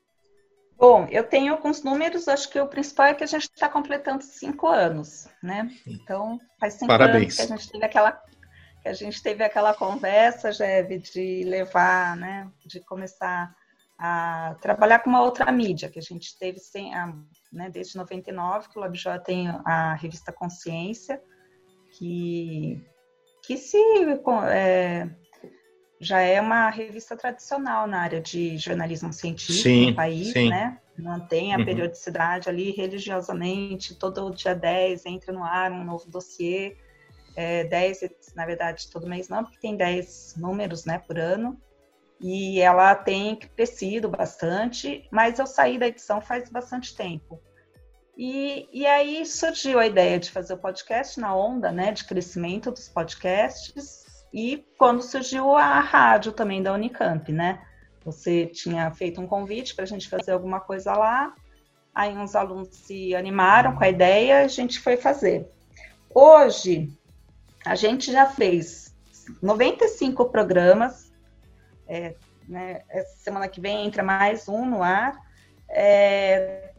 Bom, 0.78 1.08
eu 1.12 1.24
tenho 1.24 1.54
alguns 1.54 1.84
números, 1.84 2.28
acho 2.28 2.50
que 2.50 2.60
o 2.60 2.68
principal 2.68 3.08
é 3.08 3.14
que 3.14 3.24
a 3.24 3.28
gente 3.28 3.44
está 3.44 3.70
completando 3.70 4.24
cinco 4.24 4.68
anos, 4.68 5.28
né? 5.42 5.70
Então, 5.86 6.40
faz 6.60 6.74
cinco 6.74 6.88
Parabéns. 6.88 7.22
anos 7.22 7.36
que 7.36 7.42
a 7.42 7.58
gente 7.58 7.72
teve 7.72 7.86
aquela 7.86 8.22
que 8.82 8.90
a 8.90 8.94
gente 8.94 9.22
teve 9.22 9.44
aquela 9.44 9.76
conversa, 9.76 10.52
Jeve, 10.52 10.98
de 10.98 11.44
levar, 11.44 12.18
né, 12.18 12.50
de 12.66 12.80
começar 12.80 13.56
a 13.98 14.56
trabalhar 14.60 15.00
com 15.00 15.10
uma 15.12 15.22
outra 15.22 15.52
mídia, 15.52 15.88
que 15.88 16.00
a 16.00 16.02
gente 16.02 16.36
teve 16.40 16.58
sem, 16.58 16.92
a, 16.96 17.14
né, 17.52 17.70
desde 17.70 17.98
99, 17.98 18.70
que 18.70 18.78
o 18.78 18.82
LabJOA 18.82 19.20
tem 19.20 19.48
a 19.66 19.94
revista 19.96 20.32
Consciência, 20.32 21.22
que, 21.92 22.82
que 23.44 23.58
se 23.58 23.78
é, 24.50 25.10
já 26.00 26.20
é 26.22 26.40
uma 26.40 26.70
revista 26.70 27.16
tradicional 27.16 27.86
na 27.88 28.02
área 28.02 28.22
de 28.22 28.58
jornalismo 28.58 29.12
científico 29.12 29.64
sim, 29.64 29.90
no 29.90 29.96
país, 29.96 30.32
sim. 30.32 30.50
né? 30.50 30.80
Mantém 30.98 31.54
a 31.54 31.58
uhum. 31.58 31.66
periodicidade 31.66 32.48
ali 32.48 32.72
religiosamente, 32.72 33.96
todo 33.96 34.30
dia 34.32 34.54
10 34.54 35.06
entra 35.06 35.34
no 35.34 35.44
ar 35.44 35.72
um 35.72 35.84
novo 35.84 36.10
dossiê, 36.10 36.78
é, 37.36 37.64
10, 37.64 38.10
na 38.36 38.46
verdade, 38.46 38.90
todo 38.90 39.08
mês 39.08 39.28
não, 39.28 39.44
porque 39.44 39.60
tem 39.60 39.76
10 39.76 40.36
números 40.38 40.86
né, 40.86 41.00
por 41.00 41.18
ano 41.18 41.60
e 42.22 42.62
ela 42.62 42.94
tem 42.94 43.36
crescido 43.36 44.08
bastante, 44.08 45.08
mas 45.12 45.40
eu 45.40 45.48
saí 45.48 45.80
da 45.80 45.88
edição 45.88 46.22
faz 46.22 46.50
bastante 46.50 46.96
tempo. 46.96 47.42
E, 48.16 48.70
e 48.72 48.86
aí 48.86 49.26
surgiu 49.26 49.80
a 49.80 49.88
ideia 49.88 50.20
de 50.20 50.30
fazer 50.30 50.54
o 50.54 50.58
podcast 50.58 51.20
na 51.20 51.36
onda 51.36 51.72
né, 51.72 51.92
de 51.92 52.06
crescimento 52.06 52.70
dos 52.70 52.88
podcasts, 52.88 54.06
e 54.32 54.64
quando 54.78 55.02
surgiu 55.02 55.56
a 55.56 55.80
rádio 55.80 56.32
também 56.32 56.62
da 56.62 56.74
Unicamp, 56.74 57.32
né? 57.32 57.62
Você 58.06 58.46
tinha 58.46 58.90
feito 58.92 59.20
um 59.20 59.28
convite 59.28 59.76
para 59.76 59.84
a 59.84 59.88
gente 59.88 60.08
fazer 60.08 60.32
alguma 60.32 60.60
coisa 60.60 60.94
lá, 60.94 61.34
aí 61.94 62.16
uns 62.16 62.36
alunos 62.36 62.70
se 62.70 63.16
animaram 63.16 63.76
com 63.76 63.84
a 63.84 63.90
ideia, 63.90 64.44
a 64.44 64.48
gente 64.48 64.80
foi 64.80 64.96
fazer. 64.96 65.50
Hoje, 66.14 66.90
a 67.66 67.76
gente 67.76 68.12
já 68.12 68.26
fez 68.26 68.96
95 69.42 70.26
programas, 70.30 71.11
é, 71.92 72.16
né, 72.48 72.84
essa 72.88 73.18
semana 73.18 73.50
que 73.50 73.60
vem 73.60 73.86
entra 73.86 74.02
mais 74.02 74.48
um 74.48 74.66
no 74.66 74.82
ar. 74.82 75.14
É, 75.68 76.72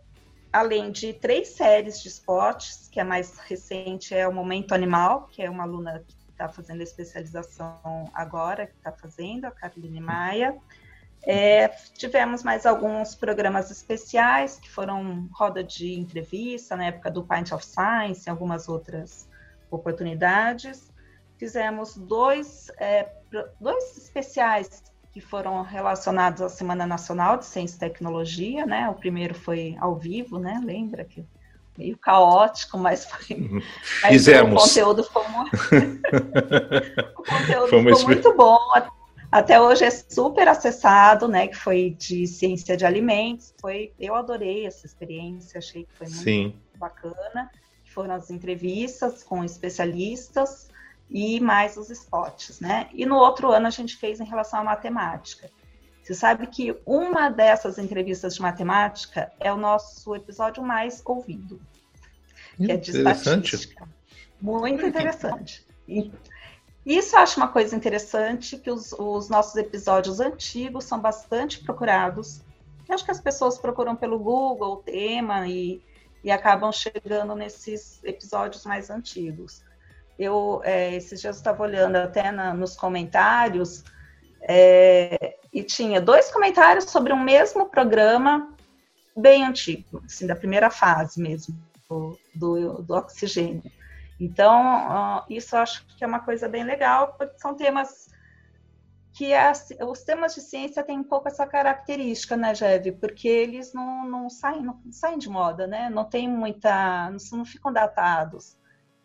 além 0.51 0.91
de 0.91 1.13
três 1.13 1.49
séries 1.49 2.01
de 2.01 2.09
esportes, 2.09 2.89
que 2.91 2.99
a 2.99 3.05
mais 3.05 3.39
recente 3.39 4.15
é 4.15 4.27
o 4.27 4.33
Momento 4.33 4.75
Animal, 4.75 5.29
que 5.31 5.43
é 5.43 5.51
uma 5.51 5.65
aluna 5.65 6.03
que 6.07 6.15
está 6.31 6.49
fazendo 6.49 6.83
especialização 6.83 8.11
agora, 8.15 8.67
que 8.67 8.75
está 8.75 8.91
fazendo, 8.91 9.45
a 9.45 9.51
Caroline 9.51 10.01
Maia. 10.01 10.57
É, 11.25 11.69
tivemos 11.69 12.43
mais 12.43 12.65
alguns 12.65 13.15
programas 13.15 13.71
especiais, 13.71 14.59
que 14.59 14.71
foram 14.71 15.29
roda 15.31 15.63
de 15.63 15.93
entrevista, 15.93 16.75
na 16.75 16.87
época 16.87 17.11
do 17.11 17.23
Pint 17.23 17.53
of 17.53 17.65
Science, 17.65 18.27
e 18.27 18.31
algumas 18.31 18.67
outras 18.67 19.29
oportunidades. 19.71 20.91
Fizemos 21.37 21.97
dois, 21.97 22.71
é, 22.79 23.09
dois 23.61 23.97
especiais 23.97 24.83
que 25.13 25.21
foram 25.21 25.63
relacionados 25.63 26.41
à 26.41 26.49
Semana 26.49 26.87
Nacional 26.87 27.37
de 27.37 27.45
Ciência 27.45 27.77
e 27.77 27.79
Tecnologia, 27.79 28.65
né? 28.65 28.89
O 28.89 28.95
primeiro 28.95 29.35
foi 29.35 29.77
ao 29.79 29.95
vivo, 29.95 30.39
né? 30.39 30.61
Lembra 30.65 31.05
que 31.05 31.23
meio 31.77 31.99
caótico, 31.99 32.79
mas 32.79 33.05
foi. 33.05 33.37
Uhum. 33.37 33.63
Mas 34.03 34.13
Fizemos. 34.13 34.63
O 34.63 34.69
conteúdo 34.69 35.05
foi 35.05 35.29
muito, 35.29 35.57
o 37.17 37.23
conteúdo 37.23 37.69
foi 37.69 38.05
muito 38.05 38.35
bom. 38.35 38.59
Até 39.31 39.61
hoje 39.61 39.85
é 39.85 39.91
super 39.91 40.49
acessado, 40.49 41.29
né? 41.29 41.47
Que 41.47 41.57
foi 41.57 41.97
de 41.99 42.27
ciência 42.27 42.77
de 42.77 42.85
alimentos. 42.85 43.55
Foi, 43.61 43.93
eu 43.99 44.15
adorei 44.15 44.67
essa 44.67 44.87
experiência, 44.87 45.59
achei 45.59 45.85
que 45.85 45.93
foi 45.95 46.07
muito 46.07 46.23
Sim. 46.23 46.55
bacana. 46.77 47.51
Foram 47.85 48.15
as 48.15 48.31
entrevistas 48.31 49.23
com 49.23 49.45
especialistas 49.45 50.72
e 51.13 51.39
mais 51.41 51.77
os 51.77 51.91
spots, 51.91 52.59
né? 52.59 52.89
E 52.95 53.05
no 53.05 53.17
outro 53.17 53.53
ano 53.53 53.67
a 53.67 53.71
gente 53.71 53.97
fez 53.97 54.19
em 54.19 54.25
relação 54.25 54.61
à 54.61 54.65
matemática. 54.65 55.51
Você 56.03 56.15
sabe 56.15 56.47
que 56.47 56.75
uma 56.87 57.29
dessas 57.29 57.79
entrevistas 57.79 58.35
de 58.35 58.43
matemática 58.43 59.31
é 59.39 59.53
o 59.53 59.57
nosso 59.57 60.17
episódio 60.17 60.63
mais 60.63 61.03
ouvido, 61.05 61.61
que 62.57 62.73
é 62.73 62.77
de 62.77 62.97
estatística. 62.97 63.87
Muito 64.41 64.85
interessante. 64.87 65.65
E 65.87 66.11
isso 66.85 67.15
eu 67.15 67.21
acho 67.21 67.37
uma 67.37 67.49
coisa 67.49 67.77
interessante, 67.77 68.57
que 68.57 68.71
os, 68.71 68.93
os 68.95 69.29
nossos 69.29 69.55
episódios 69.55 70.19
antigos 70.19 70.85
são 70.85 70.99
bastante 70.99 71.63
procurados. 71.63 72.41
Eu 72.89 72.95
acho 72.95 73.05
que 73.05 73.11
as 73.11 73.21
pessoas 73.21 73.59
procuram 73.59 73.95
pelo 73.95 74.19
Google 74.19 74.73
o 74.73 74.77
tema 74.79 75.47
e, 75.47 75.81
e 76.25 76.31
acabam 76.31 76.73
chegando 76.73 77.37
nesses 77.37 78.03
episódios 78.03 78.65
mais 78.65 78.91
antigos. 78.91 79.63
Eu, 80.23 80.61
é, 80.65 80.95
esses 80.95 81.21
dias 81.21 81.37
estava 81.37 81.63
olhando 81.63 81.97
até 81.97 82.31
na, 82.31 82.55
nos 82.55 82.77
comentários 82.77 83.85
é, 84.43 85.37
e 85.53 85.63
tinha 85.63 86.01
dois 86.01 86.31
comentários 86.31 86.85
sobre 86.85 87.13
um 87.13 87.21
mesmo 87.21 87.69
programa 87.69 88.53
bem 89.17 89.45
antigo, 89.45 90.03
assim, 90.05 90.27
da 90.27 90.37
primeira 90.37 90.71
fase 90.71 91.21
mesmo, 91.21 91.59
do, 92.35 92.83
do, 92.83 92.95
oxigênio. 92.95 93.63
Então, 94.19 95.25
isso 95.29 95.57
eu 95.57 95.61
acho 95.61 95.85
que 95.87 96.05
é 96.05 96.07
uma 96.07 96.21
coisa 96.21 96.49
bem 96.49 96.65
legal, 96.65 97.15
porque 97.19 97.39
são 97.39 97.55
temas 97.55 98.11
que 99.13 99.35
as, 99.35 99.69
os 99.87 100.03
temas 100.03 100.35
de 100.35 100.41
ciência 100.41 100.83
têm 100.83 100.99
um 100.99 101.05
pouco 101.05 101.29
essa 101.29 101.47
característica, 101.47 102.37
né, 102.37 102.55
Jeve? 102.55 102.93
Porque 102.93 103.29
eles 103.29 103.75
não, 103.75 104.09
não, 104.09 104.31
saem, 104.31 104.63
não 104.63 104.81
saem 104.91 105.19
de 105.19 105.29
moda, 105.29 105.67
né? 105.67 105.91
Não 105.91 106.05
tem 106.05 106.29
muita. 106.29 107.11
não, 107.11 107.39
não 107.39 107.45
ficam 107.45 107.73
datados. 107.73 108.57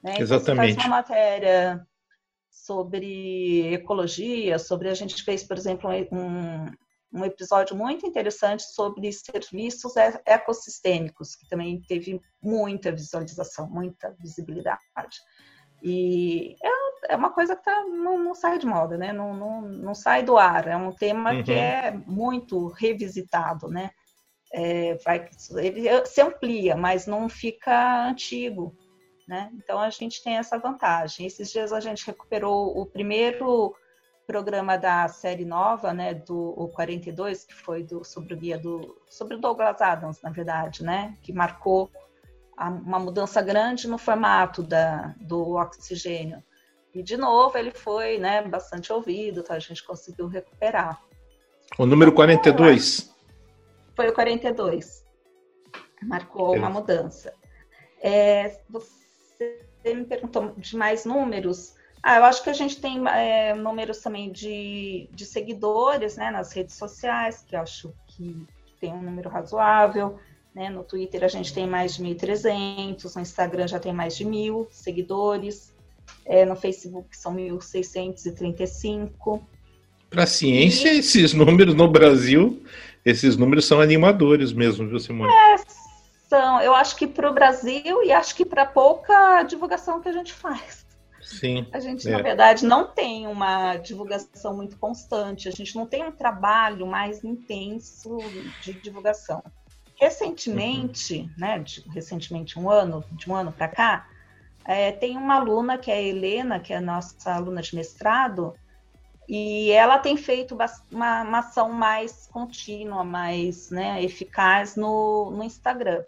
Né? 0.07 0.15
Exatamente. 0.19 0.71
Então, 0.73 0.83
faz 0.83 0.87
uma 0.87 0.95
matéria 0.97 1.87
sobre 2.49 3.73
ecologia, 3.73 4.57
sobre 4.57 4.89
a 4.89 4.93
gente 4.93 5.23
fez, 5.23 5.43
por 5.43 5.57
exemplo, 5.57 5.89
um, 6.11 6.65
um 7.13 7.25
episódio 7.25 7.75
muito 7.75 8.05
interessante 8.05 8.63
sobre 8.63 9.11
serviços 9.11 9.93
ecossistêmicos, 10.25 11.35
que 11.35 11.47
também 11.47 11.81
teve 11.87 12.21
muita 12.41 12.91
visualização, 12.91 13.69
muita 13.69 14.15
visibilidade. 14.19 14.79
E 15.83 16.55
é, 16.63 17.13
é 17.13 17.15
uma 17.15 17.31
coisa 17.31 17.55
que 17.55 17.63
tá, 17.63 17.83
não, 17.83 18.17
não, 18.17 18.33
sai 18.33 18.57
de 18.57 18.65
moda, 18.65 18.97
né? 18.97 19.13
Não, 19.13 19.33
não, 19.33 19.61
não, 19.61 19.93
sai 19.93 20.23
do 20.23 20.37
ar. 20.37 20.67
É 20.67 20.75
um 20.75 20.91
tema 20.91 21.33
uhum. 21.33 21.43
que 21.43 21.53
é 21.53 21.91
muito 21.91 22.67
revisitado, 22.67 23.67
né? 23.67 23.91
É, 24.51 24.95
vai, 25.05 25.29
ele 25.57 26.05
se 26.05 26.21
amplia, 26.21 26.75
mas 26.75 27.05
não 27.05 27.27
fica 27.29 28.07
antigo, 28.07 28.75
né? 29.27 29.51
Então 29.53 29.79
a 29.79 29.89
gente 29.89 30.23
tem 30.23 30.37
essa 30.37 30.57
vantagem. 30.57 31.25
Esses 31.25 31.51
dias 31.51 31.73
a 31.73 31.79
gente 31.79 32.05
recuperou 32.05 32.79
o 32.79 32.85
primeiro 32.85 33.75
programa 34.25 34.77
da 34.77 35.07
série 35.07 35.45
nova, 35.45 35.93
né, 35.93 36.13
do 36.13 36.53
o 36.57 36.67
42, 36.67 37.45
que 37.45 37.53
foi 37.53 37.83
do, 37.83 38.03
sobre 38.03 38.33
o 38.33 38.37
guia 38.37 38.57
do 38.57 39.01
sobre 39.09 39.35
o 39.35 39.39
Douglas 39.39 39.81
Adams, 39.81 40.21
na 40.21 40.29
verdade, 40.29 40.83
né, 40.83 41.17
que 41.21 41.31
marcou 41.31 41.89
a, 42.57 42.69
uma 42.69 42.99
mudança 42.99 43.41
grande 43.41 43.87
no 43.87 43.97
formato 43.97 44.61
da, 44.61 45.15
do 45.21 45.55
oxigênio. 45.55 46.43
E 46.93 47.01
de 47.01 47.15
novo 47.15 47.57
ele 47.57 47.71
foi, 47.71 48.17
né, 48.17 48.41
bastante 48.41 48.91
ouvido, 48.91 49.43
tá? 49.43 49.53
A 49.53 49.59
gente 49.59 49.83
conseguiu 49.83 50.27
recuperar. 50.27 51.01
O 51.77 51.85
número 51.85 52.11
42 52.11 53.15
foi 53.97 54.09
o 54.09 54.13
42. 54.13 55.03
Marcou 56.03 56.55
uma 56.55 56.69
mudança. 56.69 57.33
É, 57.99 58.61
você 58.69 59.06
me 59.85 60.05
perguntou 60.05 60.53
de 60.57 60.75
mais 60.75 61.05
números. 61.05 61.75
Ah, 62.01 62.17
eu 62.17 62.25
acho 62.25 62.43
que 62.43 62.49
a 62.49 62.53
gente 62.53 62.79
tem 62.79 63.07
é, 63.07 63.53
números 63.53 63.99
também 63.99 64.31
de, 64.31 65.09
de 65.11 65.25
seguidores 65.25 66.15
né, 66.15 66.31
nas 66.31 66.53
redes 66.53 66.75
sociais, 66.75 67.43
que 67.45 67.55
acho 67.55 67.93
que 68.07 68.45
tem 68.79 68.93
um 68.93 69.01
número 69.01 69.29
razoável. 69.29 70.17
Né? 70.53 70.69
No 70.69 70.83
Twitter 70.83 71.23
a 71.23 71.27
gente 71.27 71.53
tem 71.53 71.67
mais 71.67 71.95
de 71.95 72.03
1.300, 72.03 73.15
no 73.15 73.21
Instagram 73.21 73.67
já 73.67 73.79
tem 73.79 73.93
mais 73.93 74.15
de 74.15 74.25
mil 74.25 74.67
seguidores, 74.71 75.73
é, 76.25 76.45
no 76.45 76.55
Facebook 76.55 77.15
são 77.15 77.35
1.635. 77.35 79.41
Para 80.09 80.23
a 80.23 80.27
ciência, 80.27 80.93
e... 80.93 80.99
esses 80.99 81.33
números 81.33 81.75
no 81.75 81.89
Brasil, 81.89 82.63
esses 83.03 83.35
números 83.35 83.65
são 83.65 83.81
animadores 83.81 84.53
mesmo, 84.53 84.87
viu, 84.87 84.99
Simone? 84.99 85.31
É, 85.31 85.57
são. 86.27 86.61
Eu 86.61 86.73
acho 86.75 86.95
que 86.95 87.07
para 87.07 87.29
o 87.29 87.33
Brasil 87.33 88.03
e 88.03 88.11
acho 88.11 88.35
que 88.35 88.45
para 88.45 88.65
pouca 88.65 89.43
divulgação 89.43 90.01
que 90.01 90.09
a 90.09 90.13
gente 90.13 90.33
faz. 90.33 90.85
Sim. 91.21 91.67
A 91.73 91.79
gente, 91.79 92.07
é. 92.07 92.11
na 92.11 92.21
verdade, 92.21 92.65
não 92.65 92.87
tem 92.87 93.27
uma 93.27 93.75
divulgação 93.77 94.55
muito 94.55 94.77
constante, 94.77 95.49
a 95.49 95.51
gente 95.51 95.75
não 95.75 95.85
tem 95.85 96.05
um 96.05 96.11
trabalho 96.11 96.87
mais 96.87 97.23
intenso 97.23 98.17
de 98.61 98.73
divulgação. 98.73 99.43
Recentemente, 99.95 101.19
uhum. 101.19 101.29
né, 101.37 101.59
de, 101.59 101.81
recentemente, 101.89 102.57
um 102.57 102.69
ano, 102.69 103.03
de 103.11 103.29
um 103.29 103.35
ano 103.35 103.51
para 103.51 103.67
cá, 103.67 104.07
é, 104.63 104.91
tem 104.91 105.17
uma 105.17 105.35
aluna 105.35 105.77
que 105.77 105.91
é 105.91 105.95
a 105.95 106.01
Helena, 106.01 106.59
que 106.59 106.71
é 106.71 106.77
a 106.77 106.81
nossa 106.81 107.33
aluna 107.33 107.61
de 107.61 107.75
mestrado, 107.75 108.53
e 109.27 109.71
ela 109.71 109.99
tem 109.99 110.15
feito 110.15 110.55
uma, 110.55 111.23
uma 111.23 111.39
ação 111.39 111.73
mais 111.73 112.29
contínua, 112.31 113.03
mais 113.03 113.69
né, 113.69 114.01
eficaz 114.01 114.77
no, 114.77 115.31
no 115.31 115.43
Instagram. 115.43 116.03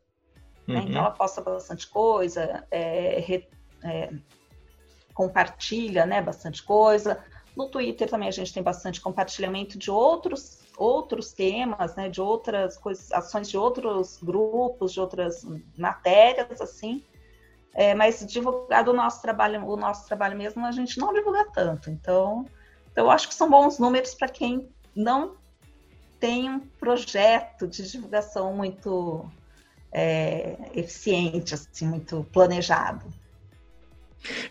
Né? 0.70 0.80
Uhum. 0.80 0.90
Então 0.90 1.02
ela 1.02 1.12
posta 1.12 1.42
bastante 1.42 1.88
coisa, 1.88 2.66
é, 2.70 3.20
re, 3.20 3.48
é, 3.84 4.10
compartilha 5.14 6.06
né, 6.06 6.22
bastante 6.22 6.64
coisa. 6.64 7.24
No 7.56 7.68
Twitter 7.68 8.10
também 8.10 8.30
a 8.30 8.32
gente 8.32 8.54
tem 8.54 8.64
bastante 8.64 9.02
compartilhamento 9.02 9.78
de 9.78 9.92
outros 9.92 10.60
outros 10.78 11.34
temas, 11.34 11.94
né, 11.96 12.08
de 12.08 12.22
outras 12.22 12.78
coisas, 12.78 13.12
ações 13.12 13.50
de 13.50 13.58
outros 13.58 14.18
grupos, 14.24 14.94
de 14.94 15.02
outras 15.02 15.46
matérias, 15.78 16.62
assim. 16.62 17.04
É, 17.74 17.94
mas 17.94 18.26
divulgar 18.26 18.88
o 18.88 18.94
nosso 18.94 19.22
trabalho, 19.22 19.66
o 19.66 19.76
nosso 19.76 20.08
trabalho 20.08 20.38
mesmo, 20.38 20.66
a 20.66 20.72
gente 20.72 20.98
não 20.98 21.14
divulga 21.14 21.46
tanto. 21.54 21.90
Então, 21.90 22.46
então 22.92 23.06
eu 23.06 23.12
acho 23.12 23.28
que 23.28 23.36
são 23.36 23.50
bons 23.50 23.78
números 23.78 24.16
para 24.16 24.30
quem 24.30 24.70
não 24.96 25.36
tem 26.20 26.50
um 26.50 26.60
projeto 26.60 27.68
de 27.68 27.90
divulgação 27.90 28.54
muito 28.54 29.30
é, 29.92 30.56
eficiente, 30.76 31.54
assim, 31.54 31.88
muito 31.88 32.26
planejado. 32.32 33.06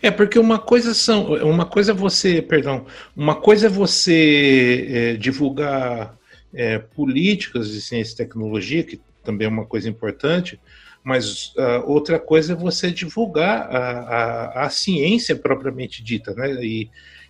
É 0.01 0.09
porque 0.09 0.39
uma 0.39 0.57
coisa 0.57 0.93
são, 0.93 1.33
uma 1.43 1.65
coisa 1.65 1.91
é 1.91 1.95
você, 1.95 2.41
perdão, 2.41 2.85
uma 3.15 3.35
coisa 3.35 3.67
é 3.67 3.69
você 3.69 4.87
é, 4.89 5.13
divulgar 5.13 6.17
é, 6.53 6.79
políticas 6.79 7.69
de 7.69 7.79
ciência 7.81 8.13
e 8.13 8.17
tecnologia, 8.17 8.83
que 8.83 8.99
também 9.23 9.45
é 9.45 9.49
uma 9.49 9.65
coisa 9.65 9.87
importante, 9.87 10.59
mas 11.03 11.53
uh, 11.55 11.83
outra 11.85 12.19
coisa 12.19 12.53
é 12.53 12.55
você 12.55 12.91
divulgar 12.91 13.69
a, 13.69 13.99
a, 13.99 14.65
a, 14.65 14.69
ciência 14.69 15.35
propriamente 15.35 16.03
dita, 16.03 16.33
né? 16.33 16.53
E, 16.63 16.89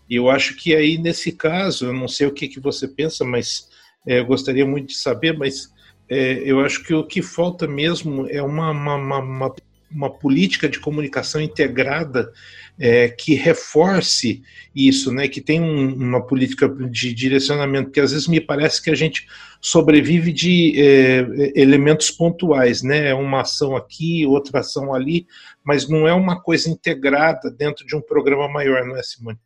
e, 0.09 0.15
eu 0.15 0.29
acho 0.29 0.55
que 0.55 0.75
aí 0.75 0.97
nesse 0.97 1.31
caso, 1.31 1.85
eu 1.85 1.93
não 1.93 2.07
sei 2.07 2.27
o 2.27 2.33
que, 2.33 2.47
que 2.47 2.59
você 2.59 2.87
pensa, 2.87 3.23
mas 3.23 3.69
é, 4.07 4.19
eu 4.19 4.25
gostaria 4.25 4.65
muito 4.65 4.87
de 4.87 4.95
saber, 4.95 5.37
mas 5.37 5.71
é, 6.09 6.41
eu 6.43 6.59
acho 6.59 6.83
que 6.83 6.93
o 6.93 7.05
que 7.05 7.21
falta 7.21 7.67
mesmo 7.67 8.27
é 8.27 8.41
uma, 8.41 8.71
uma, 8.71 8.95
uma, 8.95 9.55
uma 9.91 10.09
política 10.09 10.67
de 10.67 10.79
comunicação 10.79 11.39
integrada 11.39 12.31
é, 12.79 13.09
que 13.09 13.35
reforce 13.35 14.41
isso, 14.73 15.11
né, 15.11 15.27
que 15.27 15.41
tem 15.41 15.61
um, 15.61 15.93
uma 15.93 16.25
política 16.25 16.67
de 16.67 17.13
direcionamento, 17.13 17.91
que 17.91 17.99
às 17.99 18.11
vezes 18.11 18.27
me 18.27 18.39
parece 18.39 18.81
que 18.81 18.89
a 18.89 18.95
gente 18.95 19.27
sobrevive 19.61 20.31
de 20.31 20.73
é, 20.77 21.59
elementos 21.59 22.09
pontuais, 22.09 22.81
né, 22.81 23.13
uma 23.13 23.41
ação 23.41 23.75
aqui, 23.75 24.25
outra 24.25 24.61
ação 24.61 24.93
ali, 24.93 25.27
mas 25.63 25.89
não 25.89 26.07
é 26.07 26.13
uma 26.13 26.41
coisa 26.41 26.69
integrada 26.69 27.51
dentro 27.51 27.85
de 27.85 27.95
um 27.95 28.01
programa 28.01 28.47
maior, 28.47 28.85
não 28.85 28.95
é, 28.95 29.03
Simone? 29.03 29.37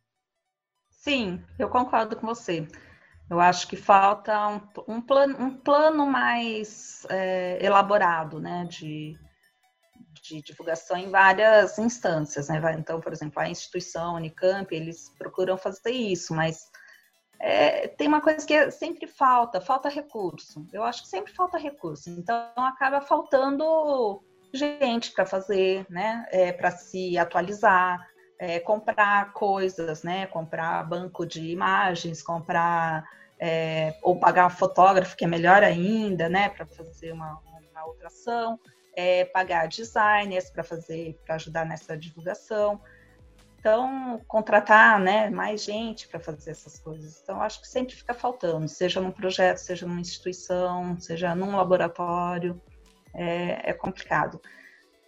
Sim, 0.88 1.40
eu 1.58 1.68
concordo 1.68 2.16
com 2.16 2.26
você. 2.26 2.66
Eu 3.30 3.40
acho 3.40 3.66
que 3.68 3.76
falta 3.76 4.48
um, 4.48 4.60
um, 4.86 5.00
plano, 5.00 5.40
um 5.40 5.56
plano 5.56 6.06
mais 6.06 7.06
é, 7.08 7.58
elaborado, 7.64 8.38
né, 8.38 8.66
de, 8.68 9.18
de 10.22 10.42
divulgação 10.42 10.96
em 10.96 11.10
várias 11.10 11.78
instâncias, 11.78 12.48
né? 12.48 12.60
Então, 12.78 13.00
por 13.00 13.12
exemplo, 13.12 13.40
a 13.40 13.48
instituição, 13.48 14.14
a 14.14 14.18
Unicamp, 14.18 14.74
eles 14.74 15.10
procuram 15.18 15.56
fazer 15.56 15.90
isso, 15.90 16.34
mas 16.34 16.70
é, 17.40 17.88
tem 17.88 18.08
uma 18.08 18.20
coisa 18.20 18.46
que 18.46 18.70
sempre 18.70 19.06
falta, 19.06 19.60
falta 19.60 19.88
recurso. 19.88 20.66
Eu 20.72 20.82
acho 20.82 21.02
que 21.02 21.08
sempre 21.08 21.32
falta 21.32 21.58
recurso. 21.58 22.10
Então, 22.10 22.50
acaba 22.56 23.00
faltando 23.00 24.22
gente 24.52 25.12
para 25.12 25.26
fazer, 25.26 25.86
né? 25.90 26.26
É, 26.30 26.52
para 26.52 26.70
se 26.70 27.18
atualizar, 27.18 28.00
é, 28.46 28.60
comprar 28.60 29.32
coisas, 29.32 30.02
né? 30.02 30.26
Comprar 30.26 30.82
banco 30.84 31.24
de 31.24 31.40
imagens, 31.50 32.22
comprar 32.22 33.08
é, 33.40 33.96
ou 34.02 34.18
pagar 34.18 34.50
fotógrafo, 34.50 35.16
que 35.16 35.24
é 35.24 35.28
melhor 35.28 35.62
ainda, 35.62 36.28
né? 36.28 36.50
Para 36.50 36.66
fazer 36.66 37.12
uma, 37.12 37.40
uma 37.70 37.86
outra 37.86 38.08
ação, 38.08 38.60
é, 38.94 39.24
pagar 39.24 39.66
designers 39.68 40.50
para 40.50 40.62
fazer, 40.62 41.18
para 41.24 41.36
ajudar 41.36 41.64
nessa 41.64 41.96
divulgação. 41.96 42.78
Então, 43.58 44.20
contratar 44.28 45.00
né, 45.00 45.30
mais 45.30 45.64
gente 45.64 46.06
para 46.06 46.20
fazer 46.20 46.50
essas 46.50 46.78
coisas. 46.78 47.18
Então, 47.22 47.40
acho 47.40 47.62
que 47.62 47.66
sempre 47.66 47.94
fica 47.94 48.12
faltando, 48.12 48.68
seja 48.68 49.00
num 49.00 49.10
projeto, 49.10 49.56
seja 49.56 49.86
numa 49.86 50.02
instituição, 50.02 51.00
seja 51.00 51.34
num 51.34 51.56
laboratório, 51.56 52.60
é, 53.14 53.70
é 53.70 53.72
complicado. 53.72 54.38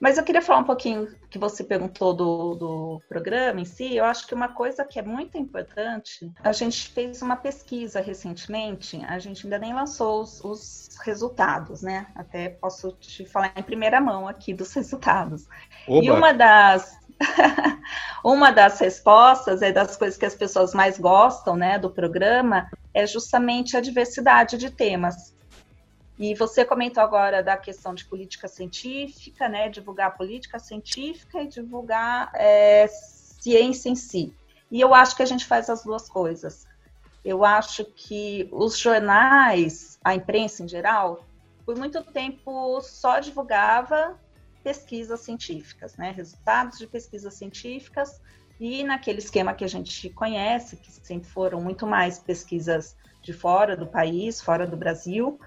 Mas 0.00 0.18
eu 0.18 0.24
queria 0.24 0.42
falar 0.42 0.60
um 0.60 0.64
pouquinho 0.64 1.08
que 1.30 1.38
você 1.38 1.64
perguntou 1.64 2.12
do, 2.12 2.54
do 2.54 3.02
programa 3.08 3.60
em 3.60 3.64
si. 3.64 3.96
Eu 3.96 4.04
acho 4.04 4.26
que 4.26 4.34
uma 4.34 4.48
coisa 4.48 4.84
que 4.84 4.98
é 4.98 5.02
muito 5.02 5.38
importante, 5.38 6.30
a 6.42 6.52
gente 6.52 6.88
fez 6.88 7.22
uma 7.22 7.36
pesquisa 7.36 8.00
recentemente, 8.00 9.02
a 9.06 9.18
gente 9.18 9.46
ainda 9.46 9.58
nem 9.58 9.74
lançou 9.74 10.20
os, 10.20 10.44
os 10.44 10.88
resultados, 11.02 11.82
né? 11.82 12.06
Até 12.14 12.50
posso 12.50 12.92
te 12.92 13.24
falar 13.24 13.52
em 13.56 13.62
primeira 13.62 14.00
mão 14.00 14.28
aqui 14.28 14.52
dos 14.52 14.72
resultados. 14.74 15.46
Oba. 15.88 16.04
E 16.04 16.10
uma 16.10 16.32
das 16.32 16.98
uma 18.22 18.50
das 18.50 18.78
respostas 18.78 19.62
é 19.62 19.72
das 19.72 19.96
coisas 19.96 20.18
que 20.18 20.26
as 20.26 20.34
pessoas 20.34 20.74
mais 20.74 20.98
gostam, 20.98 21.56
né, 21.56 21.78
do 21.78 21.90
programa, 21.90 22.68
é 22.92 23.06
justamente 23.06 23.76
a 23.76 23.80
diversidade 23.80 24.58
de 24.58 24.70
temas. 24.70 25.34
E 26.18 26.34
você 26.34 26.64
comentou 26.64 27.02
agora 27.02 27.42
da 27.42 27.56
questão 27.56 27.94
de 27.94 28.04
política 28.04 28.48
científica, 28.48 29.48
né? 29.48 29.68
Divulgar 29.68 30.16
política 30.16 30.58
científica 30.58 31.42
e 31.42 31.46
divulgar 31.46 32.30
é, 32.34 32.86
ciência 32.88 33.90
em 33.90 33.94
si. 33.94 34.34
E 34.70 34.80
eu 34.80 34.94
acho 34.94 35.14
que 35.14 35.22
a 35.22 35.26
gente 35.26 35.44
faz 35.44 35.68
as 35.68 35.84
duas 35.84 36.08
coisas. 36.08 36.66
Eu 37.24 37.44
acho 37.44 37.84
que 37.84 38.48
os 38.50 38.78
jornais, 38.78 39.98
a 40.02 40.14
imprensa 40.14 40.62
em 40.62 40.68
geral, 40.68 41.24
por 41.64 41.76
muito 41.76 42.02
tempo 42.02 42.80
só 42.80 43.18
divulgava 43.18 44.18
pesquisas 44.64 45.20
científicas, 45.20 45.96
né? 45.96 46.12
Resultados 46.12 46.78
de 46.78 46.86
pesquisas 46.86 47.34
científicas 47.34 48.20
e 48.58 48.82
naquele 48.82 49.18
esquema 49.18 49.52
que 49.52 49.64
a 49.64 49.68
gente 49.68 50.08
conhece, 50.10 50.76
que 50.76 50.90
sempre 50.90 51.28
foram 51.28 51.60
muito 51.60 51.86
mais 51.86 52.18
pesquisas 52.18 52.96
de 53.20 53.32
fora 53.32 53.76
do 53.76 53.86
país, 53.86 54.40
fora 54.40 54.66
do 54.66 54.76
Brasil, 54.76 55.38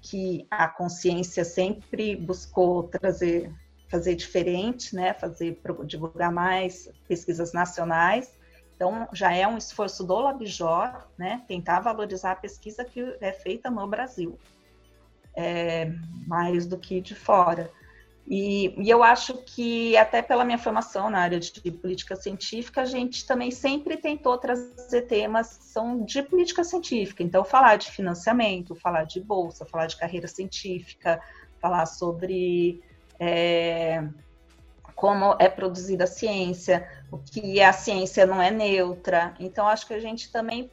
que 0.00 0.46
a 0.50 0.68
consciência 0.68 1.44
sempre 1.44 2.16
buscou 2.16 2.84
trazer, 2.84 3.52
fazer 3.88 4.14
diferente, 4.14 4.94
né? 4.94 5.12
Fazer 5.14 5.60
divulgar 5.84 6.32
mais 6.32 6.88
pesquisas 7.06 7.52
nacionais. 7.52 8.38
Então, 8.74 9.06
já 9.12 9.32
é 9.34 9.46
um 9.46 9.58
esforço 9.58 10.04
do 10.04 10.18
Labjor, 10.18 11.06
né? 11.18 11.42
Tentar 11.46 11.80
valorizar 11.80 12.32
a 12.32 12.36
pesquisa 12.36 12.84
que 12.84 13.16
é 13.20 13.32
feita 13.32 13.70
no 13.70 13.86
Brasil, 13.86 14.38
é, 15.34 15.92
mais 16.26 16.66
do 16.66 16.78
que 16.78 17.00
de 17.00 17.14
fora. 17.14 17.70
E, 18.32 18.72
e, 18.80 18.88
eu 18.88 19.02
acho 19.02 19.38
que, 19.38 19.96
até 19.96 20.22
pela 20.22 20.44
minha 20.44 20.56
formação 20.56 21.10
na 21.10 21.18
área 21.18 21.40
de, 21.40 21.50
política 21.72 22.14
científica, 22.14 22.82
a 22.82 22.84
gente 22.84 23.26
também 23.26 23.50
sempre 23.50 23.96
tentou 23.96 24.38
trazer 24.38 25.02
temas 25.02 25.56
que 25.56 25.64
são 25.64 26.04
de 26.04 26.22
política 26.22 26.62
científica. 26.62 27.24
Então, 27.24 27.42
falar 27.42 27.74
de 27.74 27.90
financiamento, 27.90 28.76
falar 28.76 29.02
de 29.02 29.20
bolsa, 29.20 29.66
falar 29.66 29.86
de 29.86 29.96
carreira 29.96 30.28
científica, 30.28 31.20
falar 31.60 31.86
sobre 31.86 32.80
é, 33.18 34.06
como 34.94 35.34
é 35.40 35.48
produzida 35.48 36.04
a 36.04 36.06
ciência, 36.06 36.88
o 37.10 37.18
que 37.18 37.60
a 37.60 37.72
ciência 37.72 38.24
não 38.26 38.40
é 38.40 38.52
neutra. 38.52 39.34
Então, 39.40 39.66
acho 39.66 39.84
que 39.88 39.94
a 39.94 40.00
gente 40.00 40.30
também 40.30 40.70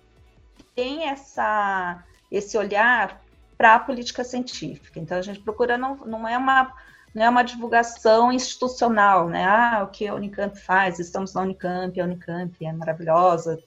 tem 0.76 1.10
essa, 1.10 2.04
esse 2.32 2.56
olhar 2.56 3.20
para 3.58 3.74
a 3.74 3.80
política 3.80 4.24
científica. 4.24 5.00
Então, 5.00 5.18
a 5.18 5.24
gente 5.24 5.40
procura, 5.40 5.76
não, 5.76 5.96
não 5.96 6.28
é 6.28 6.38
uma 6.38 6.72
não 7.14 7.26
é 7.26 7.30
uma 7.30 7.44
divulgação 7.44 8.32
institucional, 8.32 9.28
né? 9.30 9.46
Ah, 9.46 9.84
o 9.84 9.92
que 9.92 10.08
a 10.08 10.14
Unicamp 10.14 10.60
faz, 10.60 11.00
estamos 11.00 11.34
na 11.34 11.42
Unicamp, 11.42 12.00
a 12.00 12.04
Unicamp 12.04 12.66
é 12.66 12.72
maravilhosa, 12.72 13.62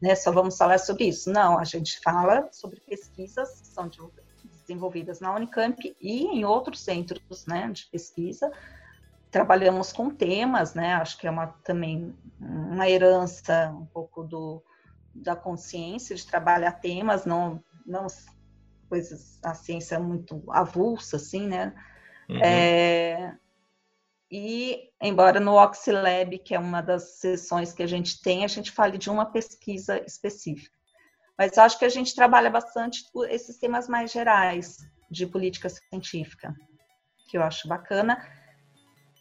né? 0.00 0.14
Só 0.14 0.32
vamos 0.32 0.56
falar 0.56 0.78
sobre 0.78 1.04
isso. 1.04 1.30
Não, 1.30 1.58
a 1.58 1.64
gente 1.64 2.00
fala 2.00 2.48
sobre 2.52 2.80
pesquisas 2.80 3.60
que 3.60 3.66
são 3.68 3.90
desenvolvidas 4.64 5.20
na 5.20 5.34
Unicamp 5.34 5.94
e 6.00 6.24
em 6.24 6.44
outros 6.44 6.80
centros, 6.80 7.46
né, 7.46 7.70
de 7.70 7.86
pesquisa. 7.86 8.50
Trabalhamos 9.30 9.92
com 9.92 10.10
temas, 10.10 10.74
né? 10.74 10.94
Acho 10.94 11.18
que 11.18 11.26
é 11.26 11.30
uma 11.30 11.48
também 11.64 12.14
uma 12.40 12.88
herança 12.88 13.74
um 13.78 13.86
pouco 13.86 14.22
do 14.22 14.62
da 15.14 15.36
consciência 15.36 16.16
de 16.16 16.26
trabalhar 16.26 16.72
temas, 16.72 17.24
não 17.24 17.62
não 17.86 18.06
coisas 18.88 19.38
a 19.42 19.54
ciência 19.54 19.98
muito 19.98 20.42
avulsa 20.48 21.16
assim, 21.16 21.46
né? 21.46 21.74
Uhum. 22.28 22.40
É, 22.42 23.36
e, 24.30 24.90
embora 25.00 25.38
no 25.38 25.54
Oxilab, 25.54 26.38
que 26.38 26.54
é 26.54 26.58
uma 26.58 26.80
das 26.80 27.18
sessões 27.18 27.72
que 27.72 27.82
a 27.82 27.86
gente 27.86 28.20
tem, 28.20 28.44
a 28.44 28.48
gente 28.48 28.72
fale 28.72 28.98
de 28.98 29.08
uma 29.08 29.26
pesquisa 29.26 30.02
específica. 30.04 30.76
Mas 31.38 31.56
acho 31.58 31.78
que 31.78 31.84
a 31.84 31.88
gente 31.88 32.14
trabalha 32.14 32.50
bastante 32.50 33.04
esses 33.28 33.58
temas 33.58 33.88
mais 33.88 34.10
gerais 34.10 34.78
de 35.10 35.26
política 35.26 35.68
científica, 35.68 36.54
que 37.28 37.36
eu 37.36 37.42
acho 37.42 37.68
bacana. 37.68 38.24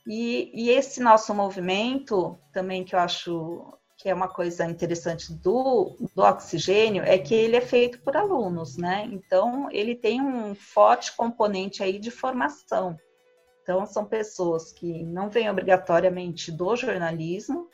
E, 0.07 0.51
e, 0.53 0.69
esse 0.69 1.01
nosso 1.01 1.33
movimento, 1.33 2.37
também 2.51 2.83
que 2.83 2.95
eu 2.95 2.99
acho 2.99 3.77
que 4.03 4.09
é 4.09 4.13
uma 4.13 4.27
coisa 4.27 4.65
interessante 4.65 5.31
do, 5.31 5.95
do 6.13 6.23
oxigênio, 6.23 7.03
é 7.03 7.17
que 7.17 7.33
ele 7.33 7.55
é 7.55 7.61
feito 7.61 8.01
por 8.01 8.17
alunos, 8.17 8.75
né? 8.75 9.07
Então, 9.09 9.69
ele 9.71 9.95
tem 9.95 10.21
um 10.21 10.53
forte 10.53 11.15
componente 11.15 11.81
aí 11.81 11.97
de 11.97 12.11
formação. 12.11 12.97
Então, 13.61 13.85
são 13.85 14.03
pessoas 14.03 14.73
que 14.73 15.05
não 15.05 15.29
vêm 15.29 15.49
obrigatoriamente 15.49 16.51
do 16.51 16.75
jornalismo, 16.75 17.69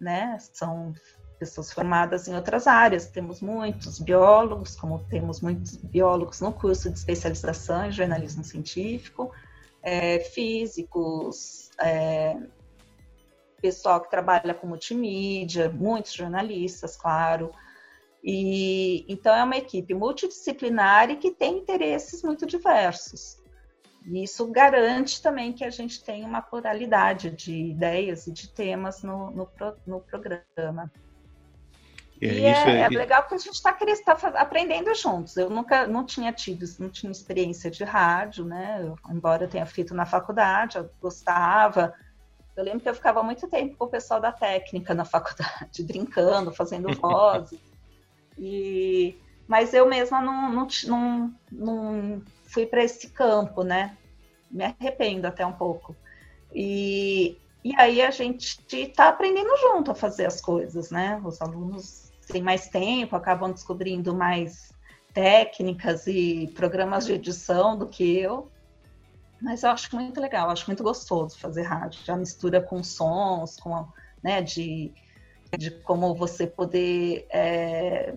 né? 0.00 0.38
São 0.54 0.94
pessoas 1.38 1.70
formadas 1.70 2.26
em 2.26 2.34
outras 2.34 2.66
áreas. 2.66 3.10
Temos 3.10 3.42
muitos 3.42 3.98
biólogos, 3.98 4.74
como 4.74 5.04
temos 5.10 5.42
muitos 5.42 5.76
biólogos 5.76 6.40
no 6.40 6.50
curso 6.50 6.88
de 6.88 6.98
especialização 6.98 7.84
em 7.84 7.92
jornalismo 7.92 8.42
científico, 8.42 9.30
é, 9.82 10.20
físicos, 10.20 11.68
é, 11.78 12.38
pessoal 13.60 14.00
que 14.00 14.10
trabalha 14.10 14.54
com 14.54 14.66
multimídia, 14.66 15.68
muitos 15.68 16.12
jornalistas, 16.12 16.96
claro. 16.96 17.52
E 18.22 19.04
então 19.08 19.34
é 19.34 19.42
uma 19.42 19.56
equipe 19.56 19.94
multidisciplinar 19.94 21.10
e 21.10 21.16
que 21.16 21.30
tem 21.30 21.58
interesses 21.58 22.22
muito 22.22 22.46
diversos. 22.46 23.38
E 24.06 24.22
isso 24.22 24.46
garante 24.46 25.20
também 25.22 25.52
que 25.52 25.64
a 25.64 25.70
gente 25.70 26.02
tenha 26.02 26.26
uma 26.26 26.40
pluralidade 26.40 27.30
de 27.30 27.54
ideias 27.54 28.26
e 28.26 28.32
de 28.32 28.48
temas 28.48 29.02
no, 29.02 29.30
no, 29.30 29.48
no 29.86 30.00
programa. 30.00 30.90
E, 32.20 32.26
e 32.26 32.44
é, 32.44 32.80
é, 32.80 32.88
legal 32.88 33.22
porque 33.22 33.36
a 33.36 33.38
gente 33.38 33.54
está 33.54 33.72
tá 33.72 34.28
aprendendo 34.40 34.92
juntos. 34.94 35.36
Eu 35.36 35.48
nunca 35.48 35.86
não 35.86 36.04
tinha 36.04 36.32
tido, 36.32 36.64
não 36.80 36.88
tinha 36.88 37.12
experiência 37.12 37.70
de 37.70 37.84
rádio, 37.84 38.44
né? 38.44 38.80
Eu, 38.82 38.96
embora 39.10 39.44
eu 39.44 39.48
tenha 39.48 39.66
feito 39.66 39.94
na 39.94 40.04
faculdade, 40.04 40.78
eu 40.78 40.90
gostava, 41.00 41.94
eu 42.58 42.64
lembro 42.64 42.80
que 42.80 42.88
eu 42.88 42.94
ficava 42.94 43.22
muito 43.22 43.46
tempo 43.48 43.76
com 43.76 43.84
o 43.84 43.88
pessoal 43.88 44.20
da 44.20 44.32
técnica 44.32 44.94
na 44.94 45.04
faculdade, 45.06 45.82
brincando, 45.82 46.52
fazendo 46.52 46.92
vozes. 46.94 47.58
e, 48.36 49.16
mas 49.46 49.72
eu 49.72 49.86
mesma 49.86 50.20
não, 50.20 50.52
não, 50.52 50.68
não, 50.86 51.34
não 51.50 52.22
fui 52.44 52.66
para 52.66 52.82
esse 52.82 53.10
campo, 53.10 53.62
né? 53.62 53.96
Me 54.50 54.64
arrependo 54.64 55.26
até 55.26 55.46
um 55.46 55.52
pouco. 55.52 55.94
E, 56.52 57.38
e 57.62 57.74
aí 57.76 58.02
a 58.02 58.10
gente 58.10 58.58
está 58.72 59.08
aprendendo 59.08 59.56
junto 59.58 59.90
a 59.90 59.94
fazer 59.94 60.26
as 60.26 60.40
coisas, 60.40 60.90
né? 60.90 61.20
Os 61.24 61.40
alunos 61.40 62.10
têm 62.26 62.42
mais 62.42 62.68
tempo, 62.68 63.14
acabam 63.14 63.52
descobrindo 63.52 64.14
mais 64.14 64.72
técnicas 65.14 66.06
e 66.06 66.50
programas 66.54 67.06
de 67.06 67.12
edição 67.12 67.76
do 67.76 67.86
que 67.86 68.18
eu. 68.18 68.50
Mas 69.40 69.62
eu 69.62 69.70
acho 69.70 69.94
muito 69.94 70.20
legal, 70.20 70.50
acho 70.50 70.66
muito 70.66 70.82
gostoso 70.82 71.38
fazer 71.38 71.62
rádio. 71.62 72.00
Já 72.04 72.16
mistura 72.16 72.60
com 72.60 72.82
sons, 72.82 73.56
com, 73.56 73.86
né, 74.22 74.42
de, 74.42 74.92
de 75.56 75.70
como 75.82 76.14
você 76.14 76.46
poder 76.46 77.26
é, 77.30 78.16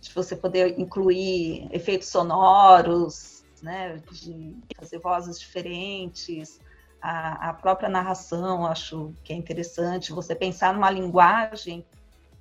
de 0.00 0.12
você 0.14 0.36
poder 0.36 0.78
incluir 0.78 1.68
efeitos 1.72 2.08
sonoros, 2.08 3.44
né, 3.62 3.96
de 4.12 4.56
fazer 4.78 4.98
vozes 4.98 5.40
diferentes, 5.40 6.60
a, 7.00 7.50
a 7.50 7.52
própria 7.54 7.88
narração, 7.88 8.66
acho 8.66 9.12
que 9.24 9.32
é 9.32 9.36
interessante 9.36 10.12
você 10.12 10.34
pensar 10.34 10.74
numa 10.74 10.90
linguagem 10.90 11.84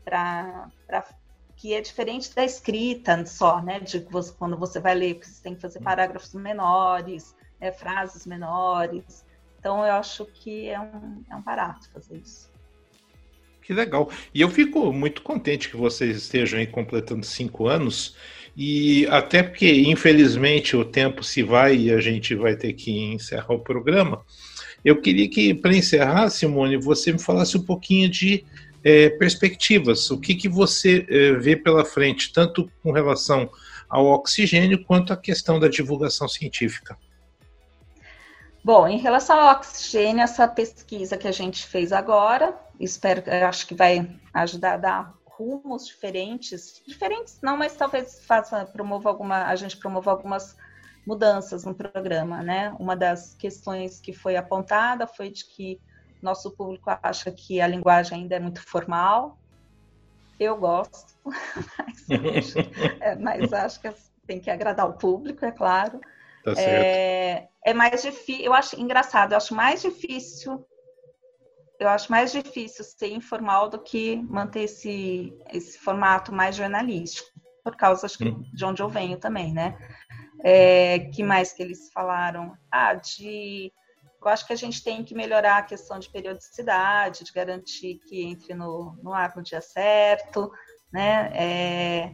para 0.04 0.70
que 1.56 1.74
é 1.74 1.82
diferente 1.82 2.36
da 2.36 2.44
escrita 2.44 3.26
só, 3.26 3.62
né, 3.62 3.80
de 3.80 4.00
você, 4.00 4.34
quando 4.34 4.58
você 4.58 4.80
vai 4.80 4.94
ler, 4.94 5.16
que 5.16 5.28
você 5.28 5.42
tem 5.42 5.56
que 5.56 5.62
fazer 5.62 5.80
parágrafos 5.80 6.34
menores, 6.34 7.34
é, 7.60 7.72
frases 7.72 8.26
menores. 8.26 9.26
Então, 9.60 9.86
eu 9.86 9.94
acho 9.94 10.26
que 10.26 10.70
é 10.70 10.80
um, 10.80 11.24
é 11.30 11.36
um 11.36 11.42
barato 11.42 11.90
fazer 11.92 12.18
isso. 12.18 12.52
Que 13.62 13.74
legal. 13.74 14.12
E 14.34 14.42
eu 14.42 14.50
fico 14.50 14.94
muito 14.94 15.24
contente 15.24 15.70
que 15.70 15.76
vocês 15.76 16.16
estejam 16.18 16.60
aí 16.60 16.68
completando 16.68 17.26
cinco 17.26 17.68
anos. 17.68 18.16
E 18.56 19.08
até 19.08 19.42
porque, 19.42 19.82
infelizmente, 19.82 20.78
o 20.78 20.86
tempo 20.86 21.24
se 21.24 21.42
vai 21.42 21.76
e 21.76 21.92
a 21.92 22.00
gente 22.00 22.36
vai 22.36 22.56
ter 22.56 22.74
que 22.74 22.92
encerrar 22.92 23.54
o 23.54 23.60
programa. 23.60 24.24
Eu 24.84 25.02
queria 25.02 25.28
que, 25.28 25.54
para 25.54 25.76
encerrar, 25.76 26.30
Simone, 26.30 26.78
você 26.78 27.12
me 27.12 27.20
falasse 27.20 27.58
um 27.58 27.64
pouquinho 27.64 28.08
de 28.08 28.46
é, 28.84 29.10
perspectivas. 29.10 30.12
O 30.12 30.20
que, 30.20 30.36
que 30.36 30.48
você 30.48 31.04
é, 31.10 31.32
vê 31.34 31.56
pela 31.56 31.84
frente, 31.84 32.32
tanto 32.32 32.70
com 32.84 32.92
relação 32.92 33.50
ao 33.90 34.06
oxigênio 34.06 34.84
quanto 34.86 35.12
à 35.12 35.18
questão 35.18 35.60
da 35.60 35.68
divulgação 35.68 36.28
científica? 36.28 36.96
Bom, 38.66 38.88
em 38.88 38.98
relação 38.98 39.40
ao 39.40 39.52
oxigênio, 39.52 40.24
essa 40.24 40.48
pesquisa 40.48 41.16
que 41.16 41.28
a 41.28 41.32
gente 41.32 41.68
fez 41.68 41.94
agora, 41.94 42.60
espero, 42.80 43.22
acho 43.48 43.68
que 43.68 43.76
vai 43.76 44.20
ajudar 44.34 44.74
a 44.74 44.78
dar 44.78 45.14
rumos 45.24 45.86
diferentes, 45.86 46.82
diferentes 46.84 47.38
não, 47.44 47.56
mas 47.56 47.76
talvez 47.76 48.26
faça 48.26 48.66
promova 48.66 49.08
alguma, 49.08 49.46
a 49.46 49.56
gente 49.56 49.78
promova 49.78 50.10
algumas 50.10 50.58
mudanças 51.06 51.64
no 51.64 51.76
programa, 51.76 52.42
né? 52.42 52.76
Uma 52.80 52.96
das 52.96 53.36
questões 53.36 54.00
que 54.00 54.12
foi 54.12 54.36
apontada 54.36 55.06
foi 55.06 55.30
de 55.30 55.46
que 55.46 55.80
nosso 56.20 56.50
público 56.50 56.90
acha 57.04 57.32
que 57.32 57.62
a 57.62 57.68
linguagem 57.68 58.22
ainda 58.22 58.38
é 58.38 58.40
muito 58.40 58.64
formal. 58.68 59.38
Eu 60.40 60.58
gosto, 60.58 61.14
mas 62.10 62.56
é, 63.00 63.16
mas 63.16 63.54
acho 63.54 63.80
que 63.80 63.94
tem 64.26 64.40
que 64.40 64.50
agradar 64.50 64.90
o 64.90 64.94
público, 64.94 65.46
é 65.46 65.52
claro. 65.52 66.02
Tá 66.46 66.54
é, 66.62 67.48
é 67.66 67.74
mais 67.74 68.04
difícil, 68.04 68.46
eu 68.46 68.54
acho 68.54 68.80
engraçado, 68.80 69.32
eu 69.32 69.38
acho 69.38 69.56
mais 69.56 69.82
difícil, 69.82 70.64
eu 71.80 71.90
acho 71.90 72.12
mais 72.12 72.32
difícil 72.32 72.86
ser 72.86 73.08
informal 73.08 73.68
do 73.68 73.80
que 73.80 74.18
manter 74.18 74.62
esse, 74.62 75.36
esse 75.52 75.80
formato 75.80 76.32
mais 76.32 76.56
jornalístico, 76.56 77.28
por 77.64 77.76
causa 77.76 78.06
acho 78.06 78.20
que, 78.20 78.30
hum. 78.30 78.44
de 78.54 78.64
onde 78.64 78.84
eu 78.84 78.88
venho 78.88 79.18
também, 79.18 79.52
né? 79.54 79.76
É, 80.44 81.00
que 81.00 81.24
mais 81.24 81.52
que 81.52 81.64
eles 81.64 81.92
falaram? 81.92 82.56
Ah, 82.72 82.94
de 82.94 83.74
eu 84.22 84.30
acho 84.30 84.46
que 84.46 84.54
a 84.54 84.58
gente 84.58 84.84
tem 84.84 85.04
que 85.04 85.16
melhorar 85.16 85.58
a 85.58 85.64
questão 85.64 86.00
de 86.00 86.10
periodicidade, 86.10 87.24
de 87.24 87.32
garantir 87.32 88.00
que 88.08 88.24
entre 88.24 88.54
no, 88.54 88.98
no 89.02 89.14
ar 89.14 89.36
no 89.36 89.42
dia 89.42 89.62
certo, 89.62 90.52
né? 90.92 91.32
É, 91.36 92.14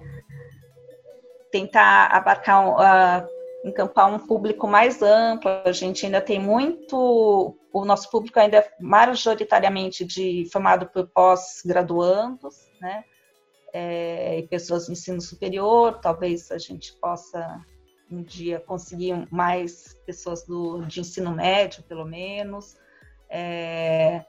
tentar 1.52 2.08
abarcar, 2.08 2.70
uh, 2.70 3.41
encampar 3.64 4.12
um 4.12 4.20
público 4.20 4.68
mais 4.68 5.02
amplo. 5.02 5.50
A 5.66 5.72
gente 5.72 6.06
ainda 6.06 6.22
tem 6.22 6.40
muito, 6.40 7.56
o 7.72 7.86
nosso 7.86 8.10
público 8.10 8.40
ainda 8.40 8.58
é 8.58 8.72
majoritariamente 8.80 10.06
de 10.06 10.48
formado 10.52 10.88
por 10.88 11.08
pós-graduandos, 11.08 12.70
né? 12.80 13.04
É, 13.74 14.40
e 14.40 14.48
pessoas 14.48 14.86
de 14.86 14.92
ensino 14.92 15.22
superior. 15.22 16.00
Talvez 16.02 16.52
a 16.52 16.58
gente 16.58 16.94
possa 16.94 17.64
um 18.12 18.22
dia 18.22 18.60
conseguir 18.60 19.28
mais 19.32 19.96
pessoas 20.06 20.44
do, 20.46 20.84
de 20.86 21.00
ensino 21.00 21.32
médio, 21.32 21.82
pelo 21.84 22.06
menos. 22.06 22.76
É... 23.30 24.26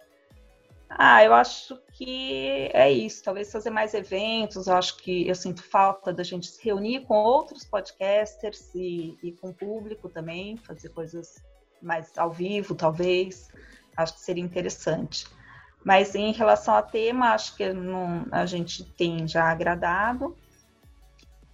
Ah, 0.88 1.24
eu 1.24 1.34
acho 1.34 1.81
que 2.04 2.70
é 2.72 2.90
isso. 2.90 3.22
Talvez 3.22 3.52
fazer 3.52 3.70
mais 3.70 3.94
eventos. 3.94 4.66
Eu 4.66 4.74
acho 4.74 4.96
que 4.96 5.28
eu 5.28 5.34
sinto 5.34 5.62
falta 5.62 6.12
da 6.12 6.22
gente 6.22 6.48
se 6.48 6.62
reunir 6.64 7.00
com 7.02 7.14
outros 7.14 7.64
podcasters 7.64 8.74
e, 8.74 9.16
e 9.22 9.32
com 9.32 9.50
o 9.50 9.54
público 9.54 10.08
também, 10.08 10.56
fazer 10.56 10.88
coisas 10.88 11.42
mais 11.80 12.16
ao 12.16 12.30
vivo, 12.30 12.74
talvez. 12.74 13.48
Acho 13.96 14.14
que 14.14 14.20
seria 14.20 14.42
interessante. 14.42 15.26
Mas 15.84 16.14
em 16.14 16.32
relação 16.32 16.74
ao 16.74 16.82
tema, 16.82 17.34
acho 17.34 17.56
que 17.56 17.72
não, 17.72 18.26
a 18.32 18.46
gente 18.46 18.84
tem 18.84 19.26
já 19.28 19.44
agradado. 19.44 20.36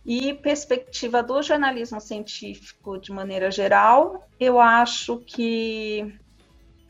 E 0.04 0.32
perspectiva 0.32 1.22
do 1.22 1.42
jornalismo 1.42 2.00
científico 2.00 2.98
de 2.98 3.12
maneira 3.12 3.50
geral, 3.50 4.26
eu 4.40 4.58
acho 4.58 5.18
que 5.18 6.18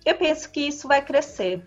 eu 0.05 0.16
penso 0.16 0.49
que 0.53 0.61
isso 0.61 0.87
vai 0.87 1.05
crescer. 1.05 1.66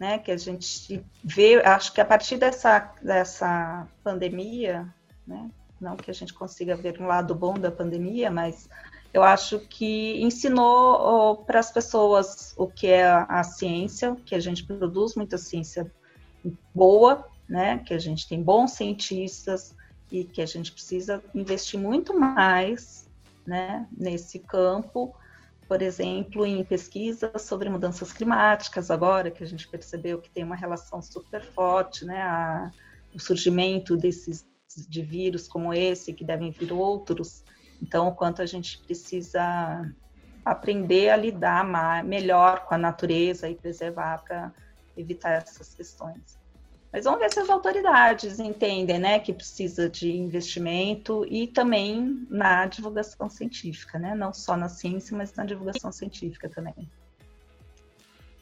Né, 0.00 0.18
que 0.18 0.30
a 0.30 0.36
gente 0.36 1.04
vê, 1.22 1.62
acho 1.62 1.92
que 1.92 2.00
a 2.00 2.06
partir 2.06 2.38
dessa, 2.38 2.90
dessa 3.02 3.86
pandemia, 4.02 4.88
né, 5.26 5.50
não 5.78 5.94
que 5.94 6.10
a 6.10 6.14
gente 6.14 6.32
consiga 6.32 6.74
ver 6.74 6.98
um 6.98 7.06
lado 7.06 7.34
bom 7.34 7.52
da 7.52 7.70
pandemia, 7.70 8.30
mas 8.30 8.66
eu 9.12 9.22
acho 9.22 9.60
que 9.60 10.18
ensinou 10.22 11.44
para 11.44 11.60
as 11.60 11.70
pessoas 11.70 12.54
o 12.56 12.66
que 12.66 12.86
é 12.86 13.04
a, 13.04 13.42
ciência, 13.42 14.16
que 14.24 14.34
a 14.34 14.40
gente 14.40 14.64
produz 14.64 15.14
muita 15.16 15.36
ciência 15.36 15.92
boa, 16.74 17.28
né, 17.46 17.82
que 17.84 17.92
a 17.92 17.98
gente 17.98 18.26
tem 18.26 18.42
bons 18.42 18.70
cientistas, 18.70 19.76
e 20.10 20.24
que 20.24 20.42
a 20.42 20.46
gente 20.46 20.72
precisa 20.72 21.22
investir 21.34 21.78
muito 21.78 22.18
mais 22.18 23.08
né, 23.46 23.86
nesse 23.96 24.38
campo, 24.38 25.14
por 25.70 25.82
exemplo, 25.82 26.44
em 26.44 26.64
pesquisas 26.64 27.42
sobre 27.42 27.68
mudanças 27.68 28.12
climáticas, 28.12 28.90
agora 28.90 29.30
que 29.30 29.44
a 29.44 29.46
gente 29.46 29.68
percebeu 29.68 30.20
que 30.20 30.28
tem 30.28 30.42
uma 30.42 30.56
relação 30.56 31.00
super 31.00 31.44
forte, 31.44 32.04
né, 32.04 32.20
a, 32.22 32.72
o 33.14 33.20
surgimento 33.20 33.96
desses 33.96 34.44
de 34.88 35.00
vírus 35.00 35.46
como 35.46 35.72
esse, 35.72 36.12
que 36.12 36.24
devem 36.24 36.50
vir 36.50 36.72
outros. 36.72 37.44
Então, 37.80 38.08
o 38.08 38.14
quanto 38.16 38.42
a 38.42 38.46
gente 38.46 38.80
precisa 38.80 39.88
aprender 40.44 41.08
a 41.08 41.16
lidar 41.16 41.64
mais, 41.64 42.04
melhor 42.04 42.64
com 42.66 42.74
a 42.74 42.78
natureza 42.78 43.48
e 43.48 43.54
preservar 43.54 44.24
para 44.24 44.52
evitar 44.96 45.34
essas 45.34 45.72
questões. 45.72 46.39
Mas 46.92 47.04
vamos 47.04 47.20
ver 47.20 47.32
se 47.32 47.38
as 47.38 47.48
autoridades 47.48 48.40
entendem 48.40 48.98
né, 48.98 49.18
que 49.20 49.32
precisa 49.32 49.88
de 49.88 50.10
investimento 50.10 51.24
e 51.28 51.46
também 51.46 52.26
na 52.28 52.66
divulgação 52.66 53.30
científica, 53.30 53.98
né? 53.98 54.14
não 54.14 54.32
só 54.32 54.56
na 54.56 54.68
ciência, 54.68 55.16
mas 55.16 55.32
na 55.34 55.44
divulgação 55.44 55.92
científica 55.92 56.48
também. 56.48 56.90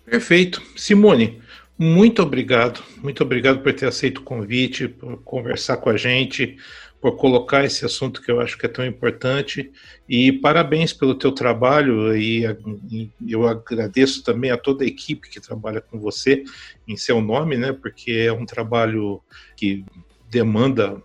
Perfeito. 0.05 0.63
Simone, 0.75 1.43
muito 1.77 2.23
obrigado. 2.23 2.83
Muito 2.97 3.23
obrigado 3.23 3.61
por 3.63 3.73
ter 3.75 3.87
aceito 3.87 4.19
o 4.19 4.25
convite, 4.25 4.89
por 4.89 5.19
conversar 5.19 5.77
com 5.77 5.91
a 5.91 5.97
gente, 5.97 6.57
por 7.01 7.17
colocar 7.17 7.65
esse 7.65 7.85
assunto 7.85 8.21
que 8.21 8.31
eu 8.31 8.41
acho 8.41 8.59
que 8.59 8.67
é 8.67 8.69
tão 8.69 8.85
importante 8.85 9.71
e 10.09 10.33
parabéns 10.33 10.93
pelo 10.93 11.15
teu 11.15 11.31
trabalho 11.31 12.17
e, 12.17 12.45
e, 12.91 13.11
eu 13.27 13.47
agradeço 13.47 14.25
também 14.25 14.51
a 14.51 14.57
toda 14.57 14.85
a 14.85 14.87
equipe 14.87 15.29
que 15.31 15.41
trabalha 15.41 15.81
com 15.81 16.01
você 16.01 16.43
em 16.87 16.97
seu 16.97 17.21
nome, 17.21 17.57
né? 17.57 17.73
Porque 17.73 18.11
é 18.11 18.33
um 18.33 18.45
trabalho 18.45 19.23
que 19.57 19.85
demanda 20.29 21.01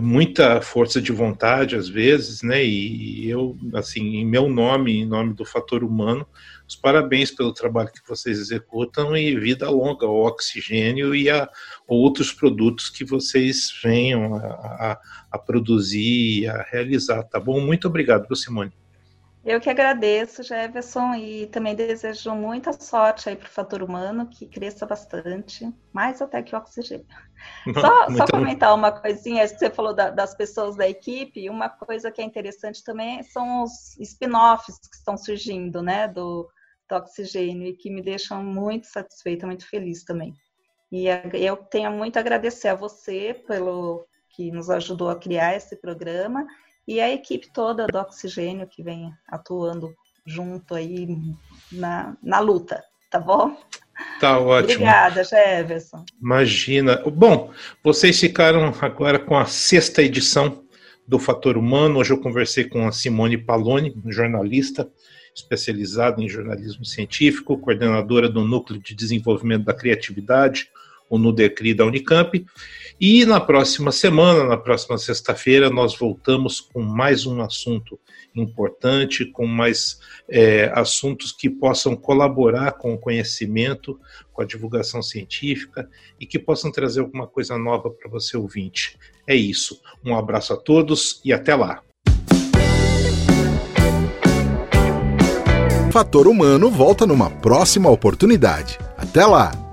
muita 0.00 0.62
força 0.62 1.00
de 1.00 1.12
vontade 1.12 1.76
às 1.76 1.88
vezes, 1.88 2.42
né? 2.42 2.64
E 2.64 3.28
eu, 3.28 3.56
assim, 3.74 4.16
em 4.16 4.24
meu 4.24 4.48
nome, 4.48 5.00
em 5.00 5.06
nome 5.06 5.34
do 5.34 5.44
fator 5.44 5.84
humano, 5.84 6.26
os 6.66 6.74
parabéns 6.74 7.30
pelo 7.30 7.52
trabalho 7.52 7.92
que 7.92 8.06
vocês 8.08 8.38
executam 8.38 9.14
e 9.16 9.38
vida 9.38 9.68
longa 9.68 10.06
ao 10.06 10.24
oxigênio 10.24 11.14
e 11.14 11.28
a 11.28 11.48
outros 11.86 12.32
produtos 12.32 12.88
que 12.88 13.04
vocês 13.04 13.70
venham 13.82 14.34
a, 14.36 14.46
a, 14.46 15.00
a 15.32 15.38
produzir 15.38 16.40
e 16.40 16.46
a 16.46 16.62
realizar, 16.62 17.22
tá 17.24 17.38
bom? 17.38 17.60
Muito 17.60 17.86
obrigado, 17.86 18.34
Simone. 18.34 18.72
Eu 19.44 19.60
que 19.60 19.68
agradeço, 19.68 20.42
Jefferson, 20.42 21.14
e 21.16 21.46
também 21.48 21.74
desejo 21.74 22.34
muita 22.34 22.72
sorte 22.72 23.28
aí 23.28 23.36
para 23.36 23.46
o 23.46 23.50
fator 23.50 23.82
humano, 23.82 24.26
que 24.26 24.46
cresça 24.46 24.86
bastante, 24.86 25.70
mais 25.92 26.22
até 26.22 26.42
que 26.42 26.54
o 26.54 26.58
oxigênio. 26.58 27.06
Só, 27.78 28.10
só 28.16 28.26
comentar 28.26 28.74
uma 28.74 28.90
coisinha, 28.90 29.46
que 29.46 29.58
você 29.58 29.68
falou 29.68 29.94
da, 29.94 30.08
das 30.08 30.34
pessoas 30.34 30.76
da 30.76 30.88
equipe, 30.88 31.50
uma 31.50 31.68
coisa 31.68 32.10
que 32.10 32.22
é 32.22 32.24
interessante 32.24 32.82
também 32.82 33.22
são 33.22 33.64
os 33.64 33.98
spin-offs 33.98 34.78
que 34.78 34.96
estão 34.96 35.14
surgindo, 35.14 35.82
né, 35.82 36.08
do, 36.08 36.48
do 36.88 36.96
oxigênio, 36.96 37.68
e 37.68 37.76
que 37.76 37.90
me 37.90 38.00
deixam 38.00 38.42
muito 38.42 38.86
satisfeita, 38.86 39.46
muito 39.46 39.68
feliz 39.68 40.04
também. 40.04 40.32
E 40.90 41.04
eu 41.34 41.56
tenho 41.56 41.90
muito 41.90 42.16
a 42.16 42.20
agradecer 42.20 42.68
a 42.68 42.74
você 42.74 43.34
pelo 43.46 44.06
que 44.30 44.50
nos 44.50 44.70
ajudou 44.70 45.10
a 45.10 45.18
criar 45.18 45.54
esse 45.54 45.76
programa 45.76 46.46
e 46.86 47.00
a 47.00 47.12
equipe 47.12 47.50
toda 47.52 47.86
do 47.86 47.98
Oxigênio 47.98 48.66
que 48.66 48.82
vem 48.82 49.12
atuando 49.28 49.94
junto 50.26 50.74
aí 50.74 51.08
na, 51.70 52.16
na 52.22 52.40
luta, 52.40 52.82
tá 53.10 53.18
bom? 53.18 53.56
Tá 54.20 54.38
ótimo. 54.38 54.74
Obrigada, 54.74 55.22
Jefferson. 55.22 56.04
Imagina. 56.20 57.02
Bom, 57.06 57.52
vocês 57.82 58.18
ficaram 58.18 58.72
agora 58.80 59.18
com 59.18 59.36
a 59.36 59.46
sexta 59.46 60.02
edição 60.02 60.64
do 61.06 61.18
Fator 61.18 61.56
Humano. 61.56 62.00
Hoje 62.00 62.12
eu 62.12 62.20
conversei 62.20 62.64
com 62.64 62.86
a 62.86 62.92
Simone 62.92 63.38
Paloni, 63.38 63.94
jornalista 64.06 64.90
especializada 65.34 66.22
em 66.22 66.28
jornalismo 66.28 66.84
científico, 66.84 67.58
coordenadora 67.58 68.28
do 68.28 68.44
Núcleo 68.44 68.80
de 68.80 68.94
Desenvolvimento 68.94 69.64
da 69.64 69.74
Criatividade, 69.74 70.68
o 71.10 71.18
NUDECRI 71.18 71.74
da 71.74 71.84
Unicamp. 71.84 72.46
E 73.00 73.24
na 73.24 73.40
próxima 73.40 73.90
semana, 73.90 74.44
na 74.44 74.56
próxima 74.56 74.96
sexta-feira, 74.96 75.68
nós 75.68 75.96
voltamos 75.96 76.60
com 76.60 76.80
mais 76.80 77.26
um 77.26 77.42
assunto 77.42 77.98
importante, 78.34 79.24
com 79.24 79.46
mais 79.46 79.98
é, 80.28 80.70
assuntos 80.74 81.32
que 81.32 81.50
possam 81.50 81.96
colaborar 81.96 82.72
com 82.72 82.94
o 82.94 82.98
conhecimento, 82.98 83.98
com 84.32 84.42
a 84.42 84.44
divulgação 84.44 85.02
científica 85.02 85.88
e 86.20 86.26
que 86.26 86.38
possam 86.38 86.70
trazer 86.70 87.00
alguma 87.00 87.26
coisa 87.26 87.58
nova 87.58 87.90
para 87.90 88.10
você 88.10 88.36
ouvinte. 88.36 88.96
É 89.26 89.34
isso. 89.34 89.80
Um 90.04 90.16
abraço 90.16 90.52
a 90.52 90.56
todos 90.56 91.20
e 91.24 91.32
até 91.32 91.54
lá. 91.54 91.82
Fator 95.90 96.26
Humano 96.26 96.70
volta 96.70 97.06
numa 97.06 97.30
próxima 97.30 97.88
oportunidade. 97.88 98.78
Até 98.96 99.24
lá! 99.24 99.63